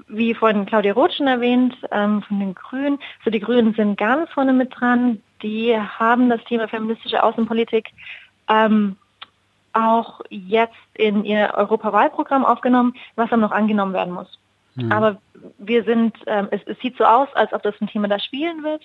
wie 0.07 0.33
vorhin 0.33 0.65
Claudia 0.65 0.93
Roth 0.93 1.13
schon 1.13 1.27
erwähnt, 1.27 1.75
ähm, 1.91 2.21
von 2.23 2.39
den 2.39 2.55
Grünen. 2.55 2.99
So 3.23 3.31
die 3.31 3.39
Grünen 3.39 3.73
sind 3.73 3.97
ganz 3.97 4.29
vorne 4.31 4.53
mit 4.53 4.77
dran. 4.77 5.21
Die 5.41 5.77
haben 5.77 6.29
das 6.29 6.43
Thema 6.45 6.67
feministische 6.67 7.23
Außenpolitik 7.23 7.89
ähm, 8.49 8.97
auch 9.75 10.21
jetzt 10.29 10.73
in 10.93 11.25
ihr 11.25 11.53
Europawahlprogramm 11.55 12.45
aufgenommen, 12.45 12.93
was 13.15 13.29
dann 13.29 13.41
noch 13.41 13.51
angenommen 13.51 13.93
werden 13.93 14.13
muss. 14.13 14.39
Mhm. 14.75 14.91
Aber 14.91 15.17
wir 15.57 15.83
sind, 15.83 16.15
ähm, 16.27 16.47
es, 16.51 16.61
es, 16.65 16.79
sieht 16.79 16.97
so 16.97 17.05
aus, 17.05 17.27
als 17.35 17.53
ob 17.53 17.63
das 17.63 17.75
ein 17.81 17.87
Thema 17.87 18.07
da 18.07 18.19
spielen 18.19 18.63
wird. 18.63 18.81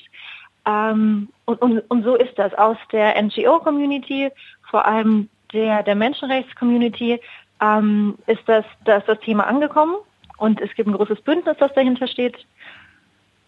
Ähm, 0.67 1.29
und, 1.47 1.63
und, 1.63 1.79
und 1.91 2.05
so 2.05 2.17
ist 2.17 2.39
das 2.39 2.53
aus 2.55 2.77
der 2.93 3.21
NGO-Community, 3.21 4.31
vor 4.69 4.87
allem 4.87 5.29
der, 5.53 5.83
der 5.83 5.95
Menschenrechts-Community, 5.95 7.21
ähm, 7.61 8.17
ist 8.27 8.43
das, 8.47 8.65
das, 8.85 9.05
das 9.07 9.19
Thema 9.21 9.47
angekommen 9.47 9.95
und 10.37 10.61
es 10.61 10.75
gibt 10.75 10.89
ein 10.89 10.95
großes 10.95 11.21
Bündnis, 11.23 11.57
das 11.59 11.73
dahinter 11.75 12.07
steht. 12.07 12.47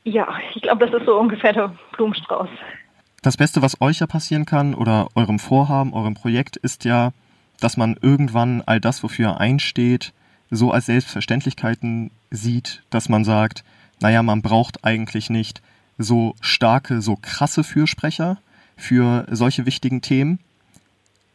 Ja, 0.04 0.28
ich 0.54 0.62
glaube, 0.62 0.86
das 0.86 1.00
ist 1.00 1.06
so 1.06 1.18
ungefähr 1.18 1.52
der 1.52 1.72
Blumenstrauß. 1.92 2.48
Das 3.22 3.36
Beste, 3.36 3.62
was 3.62 3.80
euch 3.80 4.00
ja 4.00 4.06
passieren 4.06 4.46
kann 4.46 4.74
oder 4.74 5.06
eurem 5.14 5.38
Vorhaben, 5.38 5.94
eurem 5.94 6.14
Projekt, 6.14 6.56
ist 6.56 6.84
ja, 6.84 7.12
dass 7.62 7.76
man 7.76 7.96
irgendwann 8.00 8.62
all 8.62 8.80
das, 8.80 9.02
wofür 9.02 9.28
er 9.28 9.40
einsteht, 9.40 10.12
so 10.50 10.72
als 10.72 10.86
Selbstverständlichkeiten 10.86 12.10
sieht, 12.30 12.82
dass 12.90 13.08
man 13.08 13.24
sagt, 13.24 13.64
naja, 14.00 14.22
man 14.22 14.42
braucht 14.42 14.84
eigentlich 14.84 15.30
nicht 15.30 15.62
so 15.96 16.34
starke, 16.40 17.00
so 17.00 17.16
krasse 17.16 17.62
Fürsprecher 17.62 18.38
für 18.76 19.26
solche 19.30 19.64
wichtigen 19.64 20.02
Themen. 20.02 20.40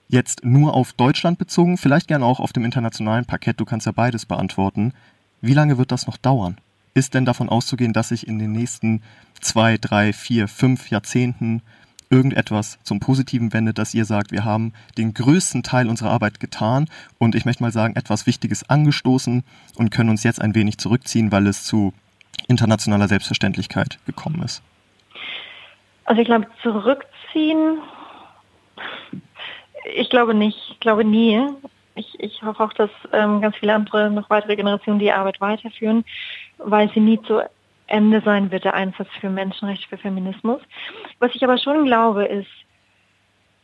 Jetzt 0.09 0.43
nur 0.43 0.73
auf 0.73 0.93
Deutschland 0.93 1.37
bezogen, 1.37 1.77
vielleicht 1.77 2.07
gerne 2.07 2.25
auch 2.25 2.39
auf 2.39 2.53
dem 2.53 2.65
internationalen 2.65 3.25
Parkett, 3.25 3.59
du 3.59 3.65
kannst 3.65 3.85
ja 3.85 3.91
beides 3.91 4.25
beantworten. 4.25 4.93
Wie 5.41 5.53
lange 5.53 5.77
wird 5.77 5.91
das 5.91 6.07
noch 6.07 6.17
dauern? 6.17 6.57
Ist 6.93 7.13
denn 7.13 7.25
davon 7.25 7.49
auszugehen, 7.49 7.93
dass 7.93 8.09
sich 8.09 8.27
in 8.27 8.39
den 8.39 8.51
nächsten 8.51 9.01
zwei, 9.39 9.77
drei, 9.77 10.13
vier, 10.13 10.47
fünf 10.47 10.89
Jahrzehnten 10.89 11.61
irgendetwas 12.09 12.79
zum 12.83 12.99
Positiven 12.99 13.53
wendet, 13.53 13.77
dass 13.77 13.93
ihr 13.93 14.05
sagt, 14.05 14.31
wir 14.31 14.45
haben 14.45 14.73
den 14.97 15.13
größten 15.13 15.63
Teil 15.63 15.89
unserer 15.89 16.11
Arbeit 16.11 16.39
getan 16.39 16.89
und 17.17 17.35
ich 17.35 17.45
möchte 17.45 17.63
mal 17.63 17.71
sagen, 17.71 17.95
etwas 17.95 18.27
Wichtiges 18.27 18.69
angestoßen 18.69 19.43
und 19.75 19.91
können 19.91 20.09
uns 20.09 20.23
jetzt 20.23 20.41
ein 20.41 20.55
wenig 20.55 20.77
zurückziehen, 20.77 21.31
weil 21.31 21.47
es 21.47 21.63
zu 21.63 21.93
internationaler 22.47 23.07
Selbstverständlichkeit 23.07 23.99
gekommen 24.05 24.41
ist? 24.43 24.61
Also 26.05 26.21
ich 26.21 26.27
glaube, 26.27 26.47
zurückziehen, 26.61 27.79
ich 29.95 30.09
glaube 30.09 30.33
nicht, 30.33 30.57
ich 30.71 30.79
glaube 30.79 31.03
nie. 31.03 31.41
Ich, 31.95 32.19
ich 32.19 32.43
hoffe 32.43 32.63
auch, 32.63 32.73
dass 32.73 32.91
ähm, 33.11 33.41
ganz 33.41 33.55
viele 33.55 33.73
andere, 33.73 34.09
noch 34.11 34.29
weitere 34.29 34.55
Generationen 34.55 34.99
die 34.99 35.11
Arbeit 35.11 35.41
weiterführen, 35.41 36.05
weil 36.59 36.89
sie 36.93 36.99
nie 36.99 37.19
zu 37.23 37.41
Ende 37.87 38.21
sein 38.21 38.51
wird, 38.51 38.65
der 38.65 38.73
Einsatz 38.73 39.09
für 39.19 39.29
Menschenrechte, 39.29 39.87
für 39.87 39.97
Feminismus. 39.97 40.61
Was 41.19 41.33
ich 41.33 41.43
aber 41.43 41.57
schon 41.57 41.85
glaube, 41.85 42.25
ist, 42.25 42.49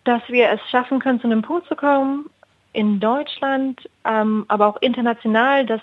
dass 0.04 0.22
wir 0.28 0.50
es 0.50 0.60
schaffen 0.70 1.00
können, 1.00 1.22
zu 1.22 1.28
einem 1.28 1.42
Punkt 1.42 1.68
zu 1.68 1.76
kommen, 1.76 2.30
in 2.74 3.00
Deutschland, 3.00 3.88
ähm, 4.04 4.46
aber 4.48 4.68
auch 4.68 4.82
international, 4.82 5.66
dass 5.66 5.82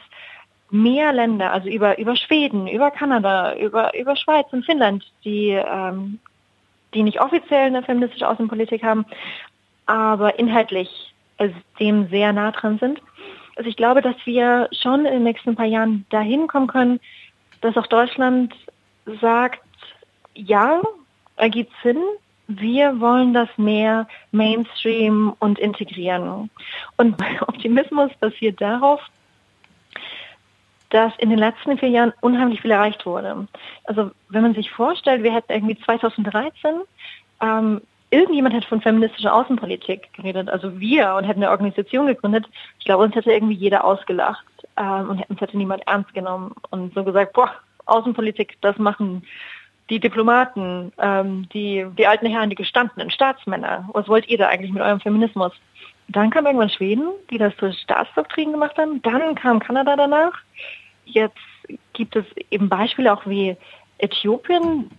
mehr 0.71 1.13
Länder, 1.13 1.53
also 1.53 1.69
über, 1.69 1.99
über 1.99 2.17
Schweden, 2.17 2.67
über 2.67 2.91
Kanada, 2.91 3.57
über, 3.57 3.97
über 3.99 4.17
Schweiz 4.17 4.47
und 4.53 4.65
Finnland, 4.65 5.05
die, 5.25 5.51
ähm, 5.51 6.19
die 6.95 7.03
nicht 7.03 7.21
offiziell 7.21 7.67
eine 7.67 7.83
feministische 7.83 8.29
Außenpolitik 8.29 8.83
haben, 8.83 9.07
aber 9.87 10.39
inhaltlich 10.39 11.15
dem 11.79 12.09
sehr 12.09 12.33
nah 12.33 12.51
dran 12.51 12.79
sind. 12.79 13.01
Also 13.57 13.69
ich 13.69 13.77
glaube, 13.77 14.03
dass 14.03 14.17
wir 14.25 14.69
schon 14.73 15.07
in 15.07 15.13
den 15.13 15.23
nächsten 15.23 15.57
paar 15.57 15.67
Jahren 15.67 16.07
dahin 16.11 16.47
kommen 16.47 16.67
können, 16.67 17.01
dass 17.61 17.77
auch 17.77 17.87
Deutschland 17.87 18.55
sagt, 19.21 19.61
ja, 20.35 20.81
ergibt 21.37 21.73
Sinn, 21.83 22.03
wir 22.49 22.99
wollen 23.01 23.33
das 23.33 23.49
mehr 23.57 24.09
Mainstream 24.33 25.35
und 25.39 25.59
integrieren. 25.59 26.51
Und 26.97 27.17
Optimismus 27.43 28.11
basiert 28.19 28.61
darauf, 28.61 29.01
dass 30.91 31.13
in 31.19 31.31
den 31.31 31.39
letzten 31.39 31.79
vier 31.79 31.89
Jahren 31.89 32.13
unheimlich 32.21 32.61
viel 32.61 32.73
erreicht 32.73 33.07
wurde. 33.07 33.47
Also 33.85 34.11
wenn 34.29 34.43
man 34.43 34.55
sich 34.55 34.71
vorstellt, 34.71 35.23
wir 35.23 35.33
hätten 35.33 35.53
irgendwie 35.53 35.79
2013 35.79 36.81
ähm, 37.41 37.81
irgendjemand 38.11 38.55
hätte 38.55 38.67
von 38.67 38.81
feministischer 38.81 39.35
Außenpolitik 39.35 40.13
geredet, 40.13 40.51
also 40.51 40.81
wir, 40.81 41.15
und 41.15 41.25
hätten 41.25 41.43
eine 41.43 41.51
Organisation 41.53 42.07
gegründet, 42.07 42.47
ich 42.79 42.85
glaube, 42.85 43.05
uns 43.05 43.15
hätte 43.15 43.33
irgendwie 43.33 43.55
jeder 43.55 43.85
ausgelacht 43.85 44.45
ähm, 44.77 45.11
und 45.11 45.31
uns 45.31 45.41
hätte 45.41 45.57
niemand 45.57 45.87
ernst 45.87 46.13
genommen 46.15 46.55
und 46.71 46.95
so 46.95 47.05
gesagt, 47.05 47.33
boah, 47.33 47.51
Außenpolitik, 47.87 48.57
das 48.61 48.79
machen 48.79 49.23
die 49.91 49.99
Diplomaten, 49.99 50.93
ähm, 50.99 51.49
die, 51.53 51.85
die 51.99 52.07
alten 52.07 52.27
Herren, 52.27 52.51
die 52.51 52.57
gestandenen 52.57 53.11
Staatsmänner. 53.11 53.89
Was 53.93 54.09
wollt 54.09 54.29
ihr 54.29 54.39
da 54.39 54.49
eigentlich 54.49 54.73
mit 54.73 54.83
eurem 54.83 55.01
Feminismus? 55.01 55.53
Dann 56.09 56.31
kam 56.31 56.47
irgendwann 56.47 56.71
Schweden, 56.71 57.11
die 57.31 57.39
das 57.39 57.57
zur 57.57 57.73
Staatsdoktrin 57.73 58.53
gemacht 58.53 58.79
haben. 58.79 59.03
Dann 59.03 59.35
kam 59.35 59.59
Kanada 59.59 59.97
danach. 59.97 60.33
Jetzt 61.05 61.37
gibt 61.93 62.17
es 62.17 62.25
eben 62.51 62.69
Beispiele 62.69 63.13
auch 63.13 63.27
wie 63.27 63.57
Äthiopien, 63.99 64.91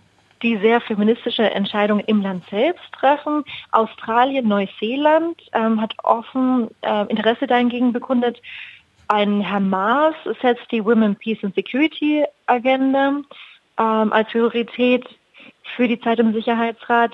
die 0.42 0.56
sehr 0.58 0.80
feministische 0.80 1.50
Entscheidungen 1.50 2.04
im 2.06 2.20
Land 2.20 2.44
selbst 2.50 2.84
treffen. 2.92 3.44
Australien, 3.70 4.48
Neuseeland 4.48 5.40
ähm, 5.52 5.80
hat 5.80 5.94
offen 6.02 6.68
äh, 6.82 7.06
Interesse 7.06 7.46
dahingegen 7.46 7.92
bekundet. 7.92 8.40
Ein 9.12 9.46
Hamas 9.46 10.14
setzt 10.40 10.72
die 10.72 10.82
Women, 10.82 11.14
Peace 11.16 11.44
and 11.44 11.54
Security 11.54 12.24
Agenda 12.46 13.20
ähm, 13.78 14.10
als 14.10 14.30
Priorität 14.30 15.06
für 15.76 15.86
die 15.86 16.00
Zeit 16.00 16.18
im 16.18 16.32
Sicherheitsrat. 16.32 17.12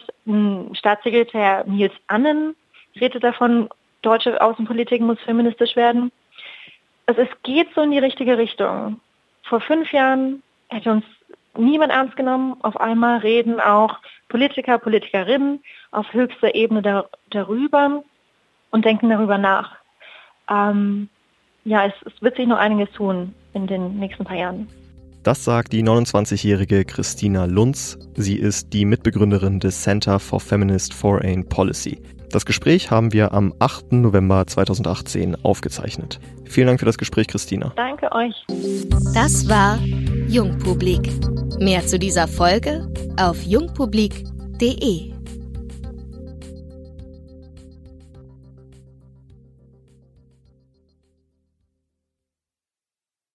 Staatssekretär 0.74 1.64
Nils 1.66 1.92
Annen 2.06 2.54
redet 3.00 3.24
davon, 3.24 3.68
deutsche 4.02 4.40
Außenpolitik 4.40 5.00
muss 5.00 5.18
feministisch 5.22 5.74
werden. 5.74 6.12
Also 7.06 7.22
es 7.22 7.30
geht 7.42 7.74
so 7.74 7.80
in 7.80 7.90
die 7.90 7.98
richtige 7.98 8.38
Richtung. 8.38 9.00
Vor 9.42 9.60
fünf 9.60 9.90
Jahren 9.90 10.44
hätte 10.68 10.92
uns 10.92 11.04
niemand 11.56 11.90
ernst 11.90 12.14
genommen. 12.14 12.58
Auf 12.62 12.78
einmal 12.80 13.18
reden 13.18 13.58
auch 13.58 13.98
Politiker, 14.28 14.78
Politikerinnen 14.78 15.64
auf 15.90 16.12
höchster 16.12 16.54
Ebene 16.54 16.80
dar 16.80 17.10
darüber 17.30 18.04
und 18.70 18.84
denken 18.84 19.10
darüber 19.10 19.36
nach. 19.36 19.74
Ähm, 20.48 21.08
ja, 21.68 21.86
es, 21.86 21.92
es 22.06 22.22
wird 22.22 22.36
sich 22.36 22.46
noch 22.46 22.58
einiges 22.58 22.90
tun 22.92 23.34
in 23.52 23.66
den 23.66 23.98
nächsten 23.98 24.24
paar 24.24 24.36
Jahren. 24.36 24.68
Das 25.22 25.44
sagt 25.44 25.72
die 25.72 25.82
29-jährige 25.82 26.84
Christina 26.84 27.44
Lunz. 27.44 27.98
Sie 28.14 28.36
ist 28.36 28.72
die 28.72 28.84
Mitbegründerin 28.84 29.60
des 29.60 29.82
Center 29.82 30.18
for 30.18 30.40
Feminist 30.40 30.94
Foreign 30.94 31.46
Policy. 31.48 32.00
Das 32.30 32.46
Gespräch 32.46 32.90
haben 32.90 33.12
wir 33.12 33.32
am 33.32 33.54
8. 33.58 33.92
November 33.92 34.46
2018 34.46 35.36
aufgezeichnet. 35.44 36.20
Vielen 36.44 36.68
Dank 36.68 36.80
für 36.80 36.86
das 36.86 36.98
Gespräch, 36.98 37.26
Christina. 37.26 37.72
Danke 37.76 38.10
euch. 38.12 38.34
Das 39.14 39.48
war 39.48 39.78
Jungpublik. 40.28 41.10
Mehr 41.58 41.86
zu 41.86 41.98
dieser 41.98 42.28
Folge 42.28 42.86
auf 43.18 43.42
jungpublik.de. 43.42 45.17